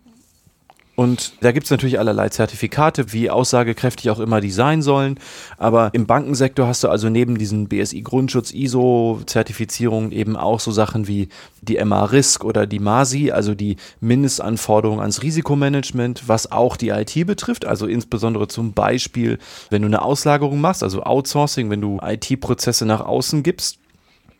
[0.94, 5.18] Und da gibt es natürlich allerlei Zertifikate, wie aussagekräftig auch immer die sein sollen.
[5.56, 11.28] Aber im Bankensektor hast du also neben diesen BSI-Grundschutz, ISO-Zertifizierungen eben auch so Sachen wie
[11.62, 17.64] die MA-Risk oder die MASI, also die Mindestanforderungen ans Risikomanagement, was auch die IT betrifft.
[17.64, 19.38] Also insbesondere zum Beispiel,
[19.70, 23.78] wenn du eine Auslagerung machst, also Outsourcing, wenn du IT-Prozesse nach außen gibst,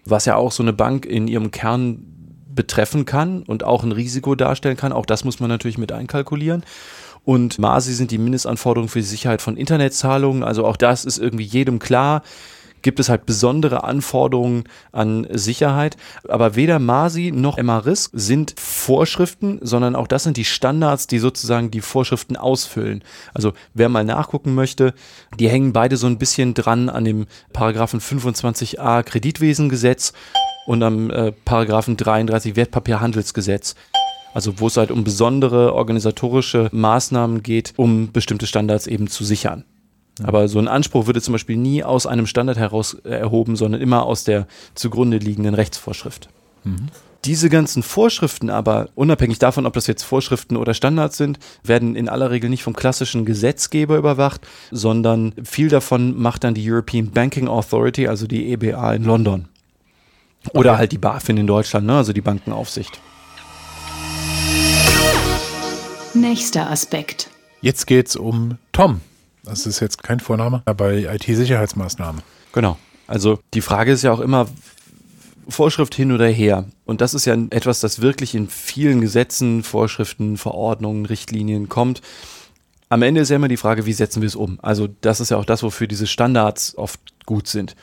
[0.04, 2.11] was ja auch so eine Bank in ihrem Kern
[2.54, 4.92] betreffen kann und auch ein Risiko darstellen kann.
[4.92, 6.64] Auch das muss man natürlich mit einkalkulieren.
[7.24, 10.42] Und MASI sind die Mindestanforderungen für die Sicherheit von Internetzahlungen.
[10.42, 12.22] Also auch das ist irgendwie jedem klar.
[12.82, 15.96] Gibt es halt besondere Anforderungen an Sicherheit.
[16.28, 21.70] Aber weder MASI noch MA-Risk sind Vorschriften, sondern auch das sind die Standards, die sozusagen
[21.70, 23.04] die Vorschriften ausfüllen.
[23.34, 24.94] Also wer mal nachgucken möchte,
[25.38, 30.12] die hängen beide so ein bisschen dran an dem Paragraphen 25a Kreditwesengesetz
[30.66, 33.74] und am äh, Paragraphen 33 Wertpapierhandelsgesetz.
[34.34, 39.64] Also wo es halt um besondere organisatorische Maßnahmen geht, um bestimmte Standards eben zu sichern.
[40.22, 44.04] Aber so ein Anspruch würde zum Beispiel nie aus einem Standard heraus erhoben, sondern immer
[44.04, 46.28] aus der zugrunde liegenden Rechtsvorschrift.
[47.24, 52.08] Diese ganzen Vorschriften aber, unabhängig davon, ob das jetzt Vorschriften oder Standards sind, werden in
[52.08, 57.48] aller Regel nicht vom klassischen Gesetzgeber überwacht, sondern viel davon macht dann die European Banking
[57.48, 59.48] Authority, also die EBA in London.
[60.50, 61.96] Oder halt die BaFin in Deutschland, ne?
[61.96, 63.00] also die Bankenaufsicht.
[66.14, 67.30] Nächster Aspekt.
[67.60, 69.00] Jetzt geht es um Tom.
[69.44, 72.22] Das ist jetzt kein Vorname bei IT-Sicherheitsmaßnahmen.
[72.52, 72.78] Genau.
[73.06, 74.46] Also die Frage ist ja auch immer
[75.48, 76.66] Vorschrift hin oder her.
[76.84, 82.02] Und das ist ja etwas, das wirklich in vielen Gesetzen, Vorschriften, Verordnungen, Richtlinien kommt.
[82.88, 84.58] Am Ende ist ja immer die Frage, wie setzen wir es um?
[84.62, 87.74] Also das ist ja auch das, wofür diese Standards oft gut sind.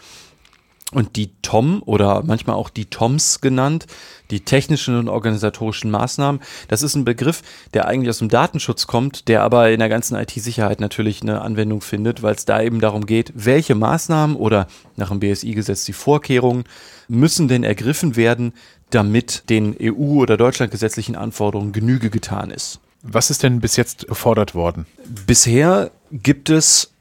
[0.92, 3.86] Und die TOM oder manchmal auch die TOMs genannt,
[4.32, 7.44] die technischen und organisatorischen Maßnahmen, das ist ein Begriff,
[7.76, 11.82] der eigentlich aus dem Datenschutz kommt, der aber in der ganzen IT-Sicherheit natürlich eine Anwendung
[11.82, 16.64] findet, weil es da eben darum geht, welche Maßnahmen oder nach dem BSI-Gesetz die Vorkehrungen
[17.08, 18.54] müssen denn ergriffen werden,
[18.90, 22.80] damit den EU- oder deutschlandgesetzlichen Anforderungen Genüge getan ist.
[23.04, 24.86] Was ist denn bis jetzt gefordert worden?
[25.28, 26.92] Bisher gibt es,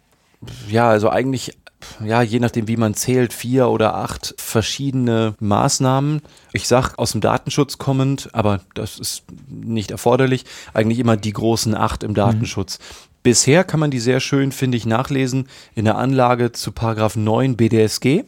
[0.68, 1.56] ja, also eigentlich,
[2.04, 6.22] ja, je nachdem, wie man zählt, vier oder acht verschiedene Maßnahmen.
[6.52, 11.74] Ich sag aus dem Datenschutz kommend, aber das ist nicht erforderlich, eigentlich immer die großen
[11.74, 12.78] acht im Datenschutz.
[13.22, 17.56] Bisher kann man die sehr schön, finde ich, nachlesen in der Anlage zu Paragraph 9
[17.56, 18.24] BDSG.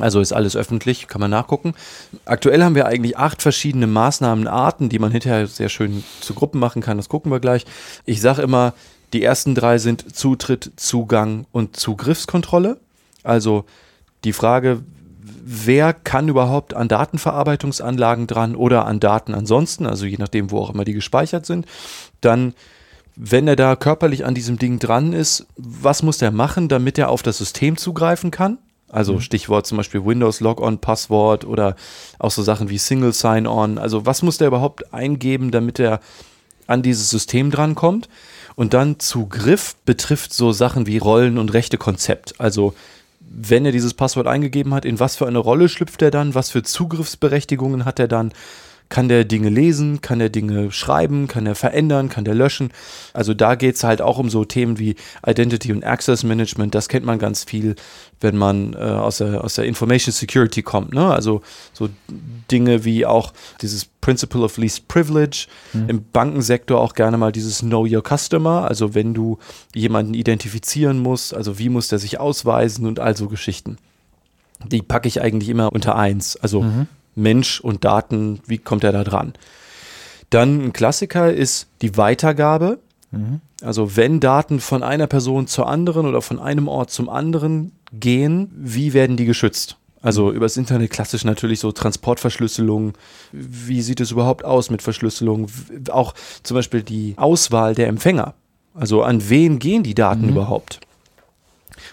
[0.00, 1.74] Also ist alles öffentlich, kann man nachgucken.
[2.24, 6.82] Aktuell haben wir eigentlich acht verschiedene Maßnahmenarten, die man hinterher sehr schön zu Gruppen machen
[6.82, 6.96] kann.
[6.96, 7.64] Das gucken wir gleich.
[8.04, 8.74] Ich sage immer,
[9.12, 12.78] die ersten drei sind Zutritt, Zugang und Zugriffskontrolle.
[13.22, 13.64] Also
[14.24, 14.82] die Frage,
[15.44, 20.70] wer kann überhaupt an Datenverarbeitungsanlagen dran oder an Daten ansonsten, also je nachdem, wo auch
[20.70, 21.66] immer die gespeichert sind.
[22.20, 22.54] Dann
[23.16, 27.08] wenn er da körperlich an diesem Ding dran ist, was muss der machen, damit er
[27.08, 28.58] auf das System zugreifen kann?
[28.88, 31.74] Also Stichwort zum Beispiel Windows Logon, Passwort oder
[32.18, 33.78] auch so Sachen wie Single Sign-On.
[33.78, 36.00] Also was muss der überhaupt eingeben, damit er
[36.66, 38.08] an dieses System drankommt?
[38.56, 42.40] Und dann Zugriff betrifft so Sachen wie Rollen- und Rechtekonzept.
[42.40, 42.74] Also
[43.20, 46.50] wenn er dieses Passwort eingegeben hat, in was für eine Rolle schlüpft er dann, was
[46.50, 48.32] für Zugriffsberechtigungen hat er dann,
[48.88, 52.70] kann der Dinge lesen, kann der Dinge schreiben, kann er verändern, kann der löschen.
[53.12, 54.94] Also da geht es halt auch um so Themen wie
[55.26, 56.74] Identity und Access Management.
[56.74, 57.74] Das kennt man ganz viel,
[58.20, 60.94] wenn man äh, aus, der, aus der Information Security kommt.
[60.94, 61.04] Ne?
[61.04, 61.88] Also so
[62.50, 65.48] Dinge wie auch dieses Principle of Least Privilege,
[65.88, 68.68] im Bankensektor auch gerne mal dieses Know Your Customer.
[68.68, 69.38] Also wenn du
[69.74, 73.78] jemanden identifizieren musst, also wie muss der sich ausweisen und all so Geschichten.
[74.64, 76.36] Die packe ich eigentlich immer unter eins.
[76.36, 76.64] Also
[77.16, 79.32] Mensch und Daten, wie kommt er da dran?
[80.30, 82.78] Dann ein Klassiker ist die Weitergabe.
[83.62, 88.50] Also wenn Daten von einer Person zur anderen oder von einem Ort zum anderen gehen,
[88.56, 89.76] wie werden die geschützt?
[90.02, 92.92] Also übers Internet klassisch natürlich so Transportverschlüsselung.
[93.32, 95.48] Wie sieht es überhaupt aus mit Verschlüsselung?
[95.90, 98.34] Auch zum Beispiel die Auswahl der Empfänger.
[98.74, 100.30] Also an wen gehen die Daten mhm.
[100.30, 100.80] überhaupt?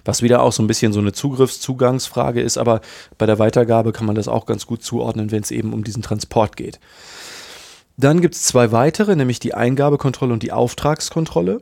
[0.05, 2.81] Was wieder auch so ein bisschen so eine Zugriffszugangsfrage ist, aber
[3.17, 6.03] bei der Weitergabe kann man das auch ganz gut zuordnen, wenn es eben um diesen
[6.03, 6.79] Transport geht.
[7.95, 11.61] Dann gibt es zwei weitere, nämlich die Eingabekontrolle und die Auftragskontrolle.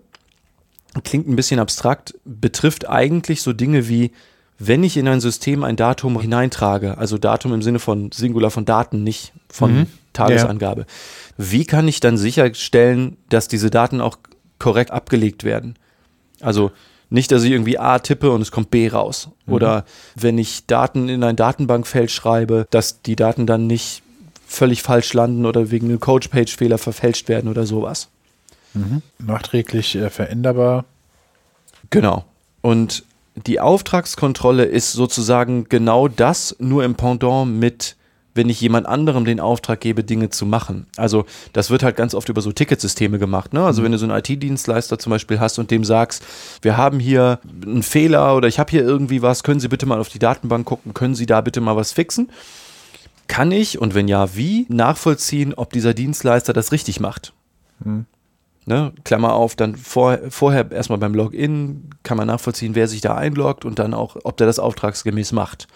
[1.03, 4.11] Klingt ein bisschen abstrakt, betrifft eigentlich so Dinge wie,
[4.57, 8.65] wenn ich in ein System ein Datum hineintrage, also Datum im Sinne von Singular von
[8.65, 9.87] Daten, nicht von mhm.
[10.13, 10.87] Tagesangabe, ja.
[11.37, 14.17] wie kann ich dann sicherstellen, dass diese Daten auch
[14.59, 15.75] korrekt abgelegt werden?
[16.41, 16.71] Also
[17.11, 19.29] nicht, dass ich irgendwie A tippe und es kommt B raus.
[19.45, 19.53] Mhm.
[19.53, 24.01] Oder wenn ich Daten in ein Datenbankfeld schreibe, dass die Daten dann nicht
[24.47, 28.07] völlig falsch landen oder wegen einem Coach-Page-Fehler verfälscht werden oder sowas.
[28.73, 29.01] Mhm.
[29.19, 30.85] Nachträglich äh, veränderbar.
[31.89, 32.23] Genau.
[32.61, 33.03] Und
[33.35, 37.97] die Auftragskontrolle ist sozusagen genau das, nur im Pendant mit,
[38.33, 40.87] wenn ich jemand anderem den Auftrag gebe, Dinge zu machen.
[40.97, 43.53] Also das wird halt ganz oft über so Ticketsysteme gemacht.
[43.53, 43.63] Ne?
[43.63, 43.85] Also mhm.
[43.85, 46.23] wenn du so einen IT-Dienstleister zum Beispiel hast und dem sagst,
[46.61, 49.99] wir haben hier einen Fehler oder ich habe hier irgendwie was, können Sie bitte mal
[49.99, 52.31] auf die Datenbank gucken, können Sie da bitte mal was fixen?
[53.27, 57.33] Kann ich und wenn ja, wie nachvollziehen, ob dieser Dienstleister das richtig macht?
[57.83, 58.05] Mhm.
[58.67, 63.15] Ne, Klammer auf, dann vor, vorher erstmal beim Login kann man nachvollziehen, wer sich da
[63.15, 65.67] einloggt und dann auch, ob der das auftragsgemäß macht.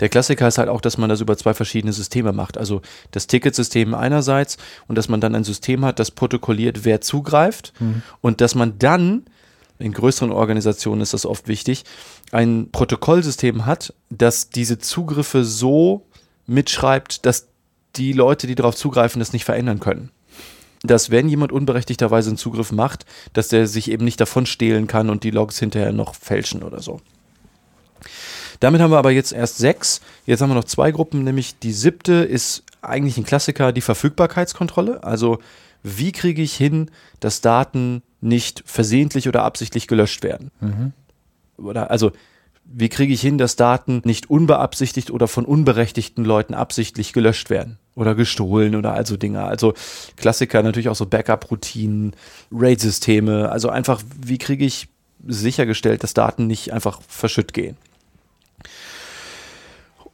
[0.00, 2.56] Der Klassiker ist halt auch, dass man das über zwei verschiedene Systeme macht.
[2.56, 4.56] Also das Ticketsystem einerseits
[4.88, 8.02] und dass man dann ein System hat, das protokolliert, wer zugreift mhm.
[8.22, 9.26] und dass man dann,
[9.78, 11.84] in größeren Organisationen ist das oft wichtig,
[12.32, 16.06] ein Protokollsystem hat, das diese Zugriffe so
[16.46, 17.48] mitschreibt, dass
[17.96, 20.10] die Leute, die darauf zugreifen, das nicht verändern können.
[20.84, 25.10] Dass wenn jemand unberechtigterweise einen Zugriff macht, dass der sich eben nicht davon stehlen kann
[25.10, 27.00] und die Logs hinterher noch fälschen oder so.
[28.60, 30.00] Damit haben wir aber jetzt erst sechs.
[30.26, 35.02] Jetzt haben wir noch zwei Gruppen, nämlich die siebte ist eigentlich ein Klassiker, die Verfügbarkeitskontrolle.
[35.02, 35.38] Also
[35.82, 40.50] wie kriege ich hin, dass Daten nicht versehentlich oder absichtlich gelöscht werden?
[40.60, 40.92] Mhm.
[41.56, 42.12] Oder also
[42.64, 47.78] wie kriege ich hin, dass Daten nicht unbeabsichtigt oder von unberechtigten Leuten absichtlich gelöscht werden
[47.94, 49.44] oder gestohlen oder also Dinge.
[49.44, 49.74] Also
[50.16, 52.14] Klassiker natürlich auch so Backup-Routinen,
[52.52, 53.50] RAID-Systeme.
[53.50, 54.88] Also einfach, wie kriege ich
[55.26, 57.76] sichergestellt, dass Daten nicht einfach verschütt gehen.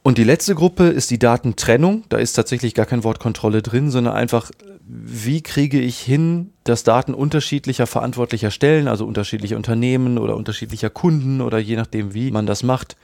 [0.03, 2.05] Und die letzte Gruppe ist die Datentrennung.
[2.09, 4.49] Da ist tatsächlich gar kein Wort Kontrolle drin, sondern einfach,
[4.87, 11.39] wie kriege ich hin, dass Daten unterschiedlicher verantwortlicher Stellen, also unterschiedlicher Unternehmen oder unterschiedlicher Kunden
[11.39, 12.95] oder je nachdem, wie man das macht,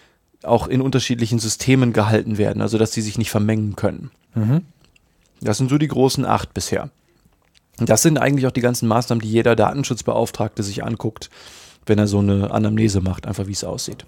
[0.43, 4.12] auch in unterschiedlichen Systemen gehalten werden, also dass sie sich nicht vermengen können.
[4.36, 4.62] Mhm.
[5.41, 6.89] Das sind so die großen acht bisher.
[7.80, 11.30] Das sind eigentlich auch die ganzen Maßnahmen, die jeder Datenschutzbeauftragte sich anguckt,
[11.86, 14.06] wenn er so eine Anamnese macht, einfach wie es aussieht.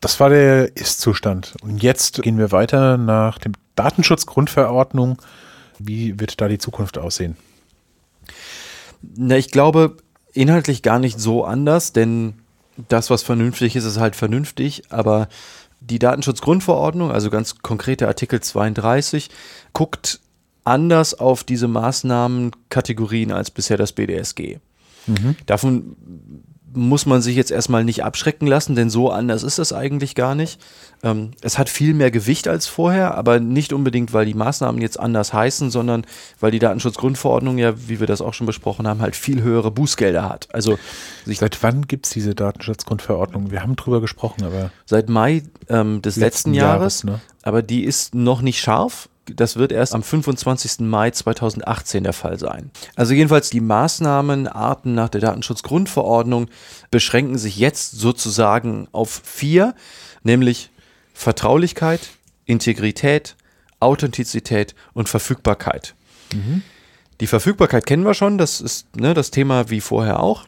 [0.00, 1.54] Das war der Ist-Zustand.
[1.62, 5.18] Und jetzt gehen wir weiter nach dem Datenschutzgrundverordnung.
[5.78, 7.36] Wie wird da die Zukunft aussehen?
[9.02, 9.96] Na, ich glaube,
[10.32, 12.39] inhaltlich gar nicht so anders, denn
[12.88, 15.28] das, was vernünftig ist, ist halt vernünftig, aber
[15.80, 19.30] die Datenschutzgrundverordnung, also ganz konkrete Artikel 32,
[19.72, 20.20] guckt
[20.64, 24.58] anders auf diese Maßnahmenkategorien als bisher das BDSG.
[25.06, 25.36] Mhm.
[25.46, 25.96] Davon
[26.72, 30.34] muss man sich jetzt erstmal nicht abschrecken lassen, denn so anders ist es eigentlich gar
[30.34, 30.60] nicht.
[31.02, 34.98] Ähm, es hat viel mehr Gewicht als vorher, aber nicht unbedingt, weil die Maßnahmen jetzt
[34.98, 36.06] anders heißen, sondern
[36.38, 40.28] weil die Datenschutzgrundverordnung ja, wie wir das auch schon besprochen haben, halt viel höhere Bußgelder
[40.28, 40.48] hat.
[40.52, 40.78] Also
[41.26, 43.50] Seit wann gibt es diese Datenschutzgrundverordnung?
[43.50, 44.70] Wir haben drüber gesprochen, aber.
[44.86, 47.20] Seit Mai ähm, des letzten, letzten Jahres, Jahres ne?
[47.42, 50.80] aber die ist noch nicht scharf das wird erst am 25.
[50.80, 52.70] Mai 2018 der Fall sein.
[52.96, 56.48] Also jedenfalls die Maßnahmenarten nach der Datenschutzgrundverordnung
[56.90, 59.74] beschränken sich jetzt sozusagen auf vier,
[60.22, 60.70] nämlich
[61.14, 62.00] Vertraulichkeit,
[62.44, 63.36] Integrität,
[63.78, 65.94] Authentizität und Verfügbarkeit.
[66.34, 66.62] Mhm.
[67.20, 70.46] Die Verfügbarkeit kennen wir schon, das ist ne, das Thema wie vorher auch.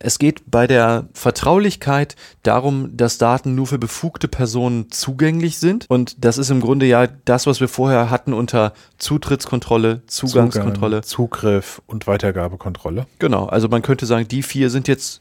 [0.00, 5.86] Es geht bei der Vertraulichkeit darum, dass Daten nur für befugte Personen zugänglich sind.
[5.88, 11.02] Und das ist im Grunde ja das, was wir vorher hatten unter Zutrittskontrolle, Zugangskontrolle.
[11.02, 13.06] Zugang, Zugriff und Weitergabekontrolle.
[13.18, 15.20] Genau, also man könnte sagen, die vier sind jetzt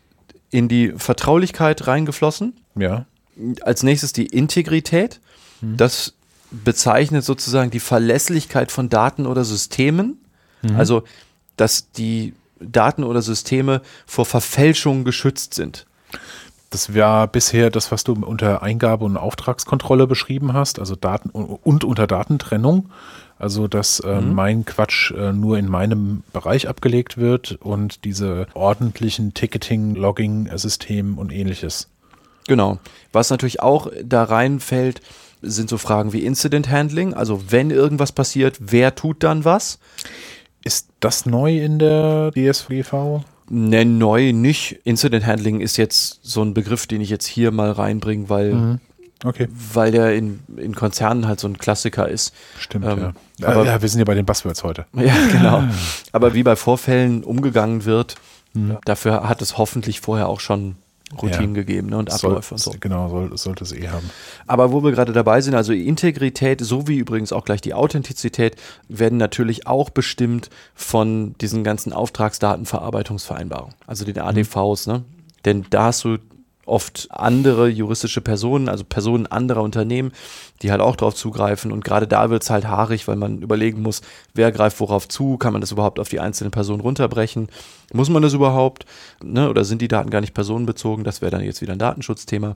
[0.51, 2.53] in die Vertraulichkeit reingeflossen.
[2.75, 3.05] Ja.
[3.61, 5.19] Als nächstes die Integrität.
[5.61, 5.77] Hm.
[5.77, 6.13] Das
[6.51, 10.21] bezeichnet sozusagen die Verlässlichkeit von Daten oder Systemen.
[10.61, 10.75] Mhm.
[10.75, 11.03] Also,
[11.55, 15.85] dass die Daten oder Systeme vor Verfälschungen geschützt sind.
[16.69, 21.83] Das war bisher das, was du unter Eingabe und Auftragskontrolle beschrieben hast, also Daten und
[21.83, 22.89] unter Datentrennung.
[23.39, 24.33] Also, dass äh, mhm.
[24.33, 31.31] mein Quatsch äh, nur in meinem Bereich abgelegt wird und diese ordentlichen Ticketing, Logging-System und
[31.31, 31.87] ähnliches.
[32.47, 32.79] Genau.
[33.11, 35.01] Was natürlich auch da reinfällt,
[35.43, 37.13] sind so Fragen wie Incident Handling.
[37.13, 39.77] Also, wenn irgendwas passiert, wer tut dann was?
[40.67, 43.21] Ist das neu in der DSGV?
[43.49, 44.81] Ne, neu nicht.
[44.83, 48.79] Incident Handling ist jetzt so ein Begriff, den ich jetzt hier mal reinbringe, weil, mhm.
[49.23, 49.47] okay.
[49.73, 52.33] weil der in, in Konzernen halt so ein Klassiker ist.
[52.59, 53.47] Stimmt, ähm, ja.
[53.47, 53.81] Aber, ja.
[53.81, 54.87] Wir sind ja bei den Buzzwords heute.
[54.93, 55.63] Ja, genau.
[56.11, 58.15] aber wie bei Vorfällen umgegangen wird,
[58.53, 58.77] mhm.
[58.83, 60.75] dafür hat es hoffentlich vorher auch schon
[61.13, 61.61] Routinen ja.
[61.61, 62.79] gegeben ne, und Abläufe soll, und so.
[62.79, 64.09] Genau, soll, sollte es eh haben.
[64.45, 68.57] Aber wo wir gerade dabei sind, also Integrität sowie übrigens auch gleich die Authentizität
[68.89, 74.87] werden natürlich auch bestimmt von diesen ganzen Auftragsdatenverarbeitungsvereinbarungen, also den ADVs.
[74.87, 74.93] Mhm.
[74.93, 75.03] Ne?
[75.45, 76.17] Denn da hast du
[76.67, 80.11] oft andere juristische Personen, also Personen anderer Unternehmen,
[80.61, 81.71] die halt auch darauf zugreifen.
[81.71, 84.01] Und gerade da wird es halt haarig, weil man überlegen muss,
[84.33, 87.49] wer greift worauf zu, kann man das überhaupt auf die einzelne Person runterbrechen?
[87.93, 88.85] Muss man das überhaupt?
[89.23, 89.49] Ne?
[89.49, 91.03] Oder sind die Daten gar nicht personenbezogen?
[91.03, 92.55] Das wäre dann jetzt wieder ein Datenschutzthema.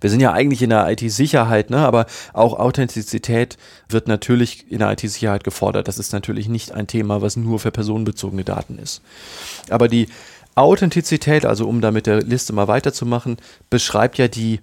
[0.00, 1.78] Wir sind ja eigentlich in der IT-Sicherheit, ne?
[1.78, 3.56] aber auch Authentizität
[3.88, 5.88] wird natürlich in der IT-Sicherheit gefordert.
[5.88, 9.02] Das ist natürlich nicht ein Thema, was nur für personenbezogene Daten ist.
[9.70, 10.08] Aber die
[10.54, 13.36] Authentizität, also um da mit der Liste mal weiterzumachen,
[13.70, 14.60] beschreibt ja die,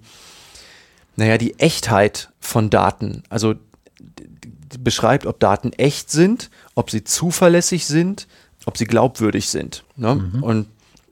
[1.16, 3.22] naja, die Echtheit von Daten.
[3.28, 3.54] Also
[4.78, 8.26] beschreibt, ob Daten echt sind, ob sie zuverlässig sind,
[8.64, 9.84] ob sie glaubwürdig sind.
[9.96, 10.14] Ne?
[10.14, 10.42] Mhm.
[10.42, 10.66] Und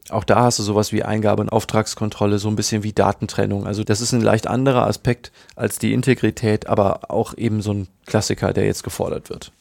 [0.08, 3.66] auch da hast du sowas wie Eingabe und Auftragskontrolle, so ein bisschen wie Datentrennung.
[3.66, 7.88] Also das ist ein leicht anderer Aspekt als die Integrität, aber auch eben so ein
[8.06, 9.52] Klassiker, der jetzt gefordert wird.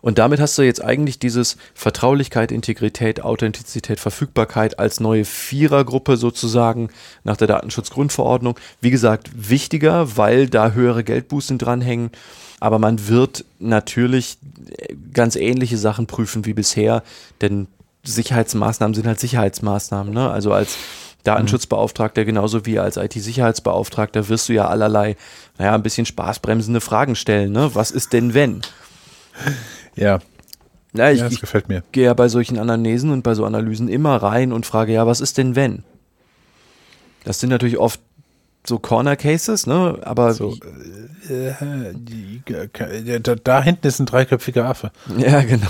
[0.00, 6.90] Und damit hast du jetzt eigentlich dieses Vertraulichkeit, Integrität, Authentizität, Verfügbarkeit als neue Vierergruppe sozusagen
[7.24, 8.58] nach der Datenschutzgrundverordnung.
[8.80, 12.10] Wie gesagt, wichtiger, weil da höhere Geldbußen dranhängen.
[12.60, 14.38] Aber man wird natürlich
[15.12, 17.02] ganz ähnliche Sachen prüfen wie bisher,
[17.40, 17.66] denn
[18.02, 20.12] Sicherheitsmaßnahmen sind halt Sicherheitsmaßnahmen.
[20.12, 20.30] Ne?
[20.30, 20.76] Also als
[21.24, 25.16] Datenschutzbeauftragter genauso wie als IT-Sicherheitsbeauftragter wirst du ja allerlei,
[25.58, 27.52] naja, ein bisschen spaßbremsende Fragen stellen.
[27.52, 27.74] Ne?
[27.74, 28.62] Was ist denn wenn?
[29.96, 30.20] Ja.
[30.92, 31.84] Ja, ich, ja, das gefällt mir.
[31.92, 35.20] gehe ja bei solchen Anamnesen und bei so Analysen immer rein und frage, ja, was
[35.20, 35.84] ist denn wenn?
[37.24, 38.00] Das sind natürlich oft
[38.66, 39.98] so Corner Cases, ne?
[40.02, 40.56] Aber so,
[41.28, 44.90] äh, äh, die, äh, da, da, hinten ist ein dreiköpfiger Affe.
[45.18, 45.68] Ja, genau.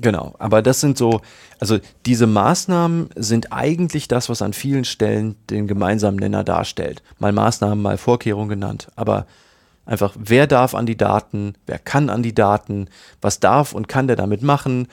[0.00, 0.34] genau.
[0.38, 1.20] Aber das sind so,
[1.58, 7.02] also diese Maßnahmen sind eigentlich das, was an vielen Stellen den gemeinsamen Nenner darstellt.
[7.18, 8.88] Mal Maßnahmen, mal Vorkehrungen genannt.
[8.96, 9.26] Aber
[9.84, 12.88] Einfach, wer darf an die Daten, wer kann an die Daten,
[13.20, 14.86] was darf und kann der damit machen,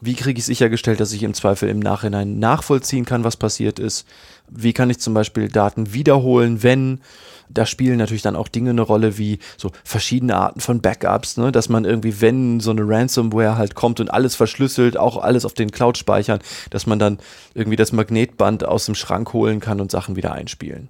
[0.00, 4.06] wie kriege ich sichergestellt, dass ich im Zweifel im Nachhinein nachvollziehen kann, was passiert ist,
[4.48, 7.00] wie kann ich zum Beispiel Daten wiederholen, wenn,
[7.48, 11.50] da spielen natürlich dann auch Dinge eine Rolle wie so verschiedene Arten von Backups, ne?
[11.50, 15.54] dass man irgendwie, wenn so eine Ransomware halt kommt und alles verschlüsselt, auch alles auf
[15.54, 17.18] den Cloud speichern, dass man dann
[17.54, 20.88] irgendwie das Magnetband aus dem Schrank holen kann und Sachen wieder einspielen.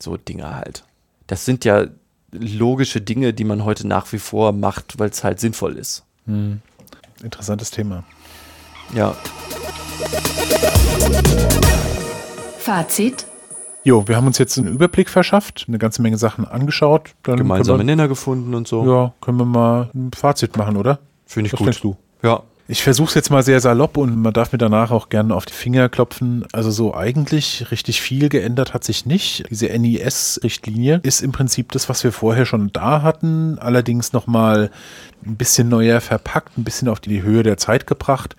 [0.00, 0.84] So Dinge halt.
[1.26, 1.86] Das sind ja
[2.32, 6.04] logische Dinge, die man heute nach wie vor macht, weil es halt sinnvoll ist.
[6.26, 6.60] Hm.
[7.22, 8.04] Interessantes Thema.
[8.94, 9.16] Ja.
[12.58, 13.26] Fazit.
[13.84, 17.14] Jo, wir haben uns jetzt einen Überblick verschafft, eine ganze Menge Sachen angeschaut.
[17.22, 18.84] Dann Gemeinsame wir, Nenner gefunden und so.
[18.86, 20.98] Ja, können wir mal ein Fazit machen, oder?
[21.24, 21.66] Finde ich Was gut.
[21.68, 21.96] denkst du?
[22.22, 25.34] Ja, ich versuche es jetzt mal sehr salopp und man darf mir danach auch gerne
[25.34, 26.44] auf die Finger klopfen.
[26.52, 29.44] Also so eigentlich richtig viel geändert hat sich nicht.
[29.48, 34.70] Diese NIS-Richtlinie ist im Prinzip das, was wir vorher schon da hatten, allerdings nochmal
[35.24, 38.36] ein bisschen neuer verpackt, ein bisschen auf die Höhe der Zeit gebracht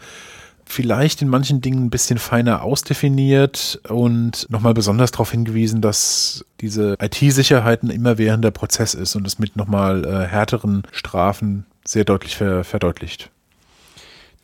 [0.72, 6.96] vielleicht in manchen Dingen ein bisschen feiner ausdefiniert und nochmal besonders darauf hingewiesen, dass diese
[7.02, 12.64] IT-Sicherheit ein immerwährender Prozess ist und es mit nochmal äh, härteren Strafen sehr deutlich ver
[12.64, 13.32] verdeutlicht.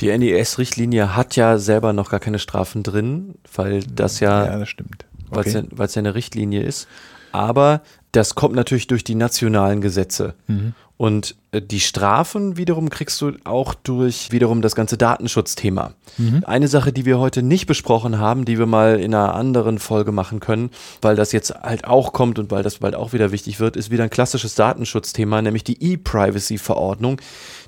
[0.02, 4.70] Die NES-Richtlinie hat ja selber noch gar keine Strafen drin, weil das ja, ja das
[4.70, 5.06] stimmt.
[5.30, 5.36] Okay.
[5.72, 6.88] Weil es ja, ja, eine Richtlinie ist.
[7.32, 7.82] Aber
[8.12, 10.36] das kommt natürlich durch die nationalen Gesetze.
[10.48, 10.74] Mhm.
[10.98, 15.92] Und äh, die Strafen wiederum kriegst du auch durch wiederum das ganze Datenschutzthema.
[16.18, 16.44] Mhm.
[16.46, 20.14] Eine Sache, die wir heute nicht besprochen haben, die wir mal in einer anderen Folge
[20.14, 20.70] machen können,
[21.02, 23.92] weil das jetzt halt auch kommt und weil das bald auch wieder wichtig wird, ist
[23.92, 27.20] wieder ein klassisches Datenschutzthema, nämlich die E-Privacy-Verordnung,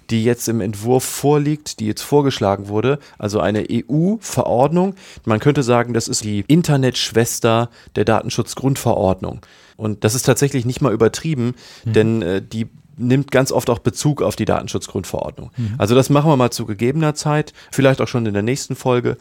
[0.09, 4.95] die jetzt im Entwurf vorliegt, die jetzt vorgeschlagen wurde, also eine EU-Verordnung.
[5.25, 9.41] Man könnte sagen, das ist die Internetschwester der Datenschutzgrundverordnung.
[9.75, 11.53] Und das ist tatsächlich nicht mal übertrieben,
[11.85, 11.93] mhm.
[11.93, 12.67] denn äh, die
[12.97, 15.51] nimmt ganz oft auch Bezug auf die Datenschutzgrundverordnung.
[15.55, 15.75] Mhm.
[15.77, 19.17] Also das machen wir mal zu gegebener Zeit, vielleicht auch schon in der nächsten Folge.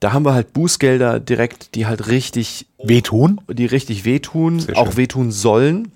[0.00, 3.40] Da haben wir halt Bußgelder direkt, die halt richtig Wehtun?
[3.48, 5.92] die richtig wehtun, auch wehtun sollen.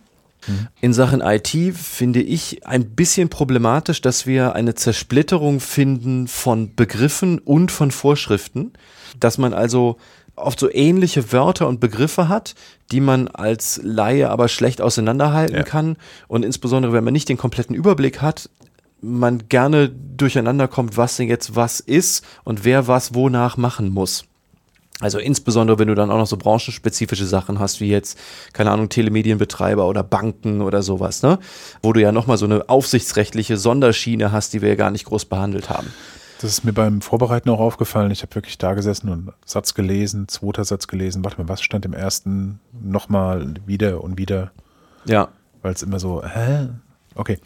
[0.81, 7.39] In Sachen IT finde ich ein bisschen problematisch, dass wir eine Zersplitterung finden von Begriffen
[7.39, 8.73] und von Vorschriften,
[9.19, 9.97] dass man also
[10.37, 12.55] oft so ähnliche Wörter und Begriffe hat,
[12.93, 15.63] die man als Laie aber schlecht auseinanderhalten Ja.
[15.63, 15.97] kann
[16.29, 18.51] und insbesondere wenn man nicht den kompletten Überblick hat,
[19.01, 24.25] man gerne durcheinander kommt, was denn jetzt was ist und wer was wonach machen muss.
[25.01, 28.19] Also insbesondere, wenn du dann auch noch so branchenspezifische Sachen hast, wie jetzt,
[28.55, 31.39] keine Ahnung, Telemedienbetreiber oder Banken oder sowas, ne?
[31.83, 35.27] Wo du ja nochmal so eine aufsichtsrechtliche Sonderschiene hast, die wir ja gar nicht groß
[35.27, 35.89] behandelt haben.
[36.41, 38.11] Das ist mir beim Vorbereiten auch aufgefallen.
[38.11, 41.25] Ich habe wirklich da gesessen und einen Satz gelesen, zweiter Satz gelesen.
[41.25, 42.61] Warte mal, was stand im ersten?
[42.73, 44.51] Nochmal wieder und wieder,
[45.07, 45.29] Ja.
[45.63, 46.69] weil es immer so, hä?
[47.15, 47.39] Okay.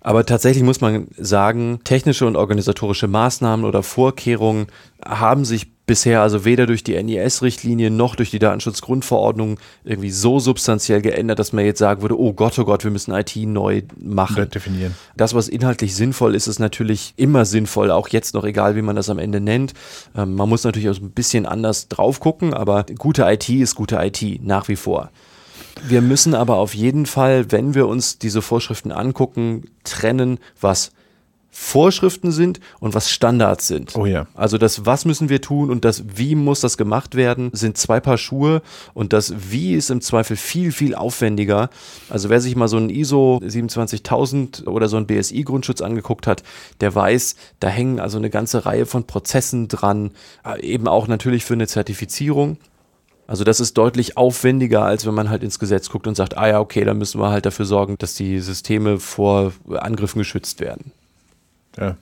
[0.00, 4.66] Aber tatsächlich muss man sagen, technische und organisatorische Maßnahmen oder Vorkehrungen
[5.04, 11.00] haben sich bisher also weder durch die NIS-Richtlinie noch durch die Datenschutzgrundverordnung irgendwie so substanziell
[11.00, 14.50] geändert, dass man jetzt sagen würde, oh Gott, oh Gott, wir müssen IT neu machen.
[14.50, 14.94] definieren.
[15.16, 18.96] Das, was inhaltlich sinnvoll ist, ist natürlich immer sinnvoll, auch jetzt noch, egal wie man
[18.96, 19.74] das am Ende nennt.
[20.16, 23.96] Ähm, man muss natürlich auch ein bisschen anders drauf gucken, aber gute IT ist gute
[23.96, 25.10] IT, nach wie vor.
[25.86, 30.90] Wir müssen aber auf jeden Fall, wenn wir uns diese Vorschriften angucken, trennen, was
[31.58, 33.96] Vorschriften sind und was Standards sind.
[33.96, 34.26] Oh ja.
[34.34, 37.98] Also das Was müssen wir tun und das Wie muss das gemacht werden, sind zwei
[37.98, 38.60] Paar Schuhe
[38.92, 41.70] und das Wie ist im Zweifel viel, viel aufwendiger.
[42.10, 46.42] Also wer sich mal so ein ISO 27000 oder so ein BSI-Grundschutz angeguckt hat,
[46.82, 50.10] der weiß, da hängen also eine ganze Reihe von Prozessen dran,
[50.44, 52.58] äh, eben auch natürlich für eine Zertifizierung.
[53.26, 56.48] Also das ist deutlich aufwendiger, als wenn man halt ins Gesetz guckt und sagt, ah
[56.48, 60.92] ja, okay, dann müssen wir halt dafür sorgen, dass die Systeme vor Angriffen geschützt werden.
[61.78, 61.96] Ja.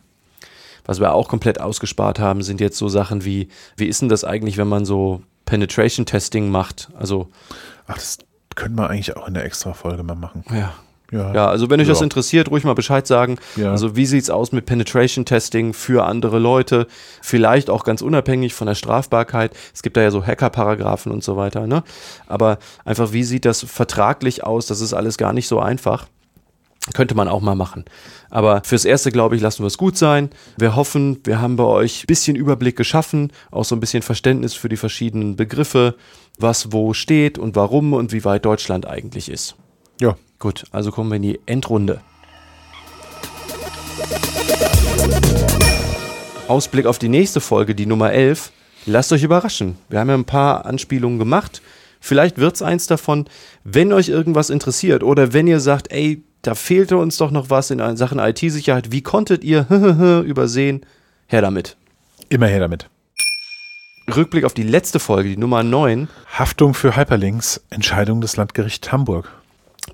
[0.86, 4.22] Was wir auch komplett ausgespart haben, sind jetzt so Sachen wie, wie ist denn das
[4.24, 6.90] eigentlich, wenn man so Penetration Testing macht?
[6.98, 7.28] Also,
[7.86, 8.18] Ach, das
[8.54, 10.44] können wir eigentlich auch in der extra Folge mal machen.
[10.50, 10.72] ja.
[11.12, 11.32] Ja.
[11.32, 12.04] Ja, also wenn euch das Ja.
[12.04, 13.38] interessiert, ruhig mal Bescheid sagen.
[13.56, 13.70] Ja.
[13.70, 16.88] Also wie sieht's aus mit Penetration Testing für andere Leute?
[17.22, 19.52] Vielleicht auch ganz unabhängig von der Strafbarkeit.
[19.72, 21.66] Es gibt da ja so Hacker-Paragraphen und so weiter.
[21.68, 21.84] Ne?
[22.26, 24.66] Aber einfach, wie sieht das vertraglich aus?
[24.66, 26.06] Das ist alles gar nicht so einfach.
[26.92, 27.86] Könnte man auch mal machen.
[28.28, 30.28] Aber fürs Erste, glaube ich, lassen wir es gut sein.
[30.58, 34.52] Wir hoffen, wir haben bei euch ein bisschen Überblick geschaffen, auch so ein bisschen Verständnis
[34.52, 35.96] für die verschiedenen Begriffe,
[36.38, 39.56] was wo steht und warum und wie weit Deutschland eigentlich ist.
[39.98, 40.16] Ja.
[40.38, 42.00] Gut, also kommen wir in die Endrunde.
[46.48, 48.52] Ausblick auf die nächste Folge, die Nummer 11.
[48.84, 49.78] Lasst euch überraschen.
[49.88, 51.62] Wir haben ja ein paar Anspielungen gemacht.
[52.00, 53.26] Vielleicht wird's eins davon.
[53.62, 57.70] Wenn euch irgendwas interessiert oder wenn ihr sagt, ey, da fehlte uns doch noch was
[57.70, 59.66] in Sachen IT-Sicherheit, wie konntet ihr
[60.26, 60.84] übersehen?
[61.26, 61.76] Her damit.
[62.28, 62.88] Immer her damit.
[64.14, 66.08] Rückblick auf die letzte Folge, die Nummer 9.
[66.38, 69.32] Haftung für Hyperlinks, Entscheidung des Landgerichts Hamburg.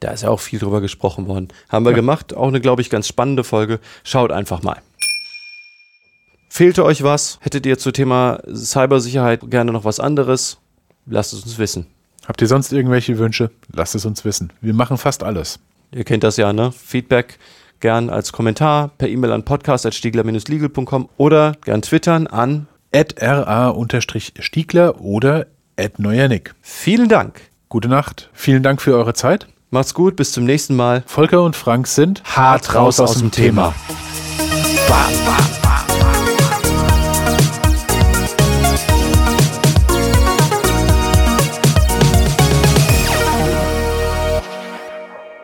[0.00, 1.48] Da ist ja auch viel drüber gesprochen worden.
[1.68, 2.34] Haben wir gemacht.
[2.34, 3.78] Auch eine, glaube ich, ganz spannende Folge.
[4.02, 4.80] Schaut einfach mal.
[6.48, 7.38] Fehlte euch was?
[7.42, 10.58] Hättet ihr zu Thema Cybersicherheit gerne noch was anderes?
[11.06, 11.86] Lasst es uns wissen.
[12.26, 13.50] Habt ihr sonst irgendwelche Wünsche?
[13.72, 14.52] Lasst es uns wissen.
[14.60, 15.60] Wir machen fast alles.
[15.92, 16.72] Ihr kennt das ja, ne?
[16.72, 17.38] Feedback
[17.80, 22.66] gern als Kommentar per E-Mail an podcast.stiegler-legal.com oder gern twittern an.
[22.92, 25.46] Ra-stiegler oder
[25.96, 26.54] neuernick.
[26.60, 27.40] Vielen Dank.
[27.68, 28.30] Gute Nacht.
[28.32, 29.46] Vielen Dank für eure Zeit.
[29.70, 30.16] Macht's gut.
[30.16, 31.02] Bis zum nächsten Mal.
[31.06, 33.74] Volker und Frank sind hart raus aus dem Thema.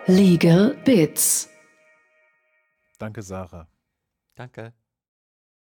[0.09, 1.49] Legal Bits.
[2.99, 3.67] Danke, Sarah.
[4.37, 4.73] Danke.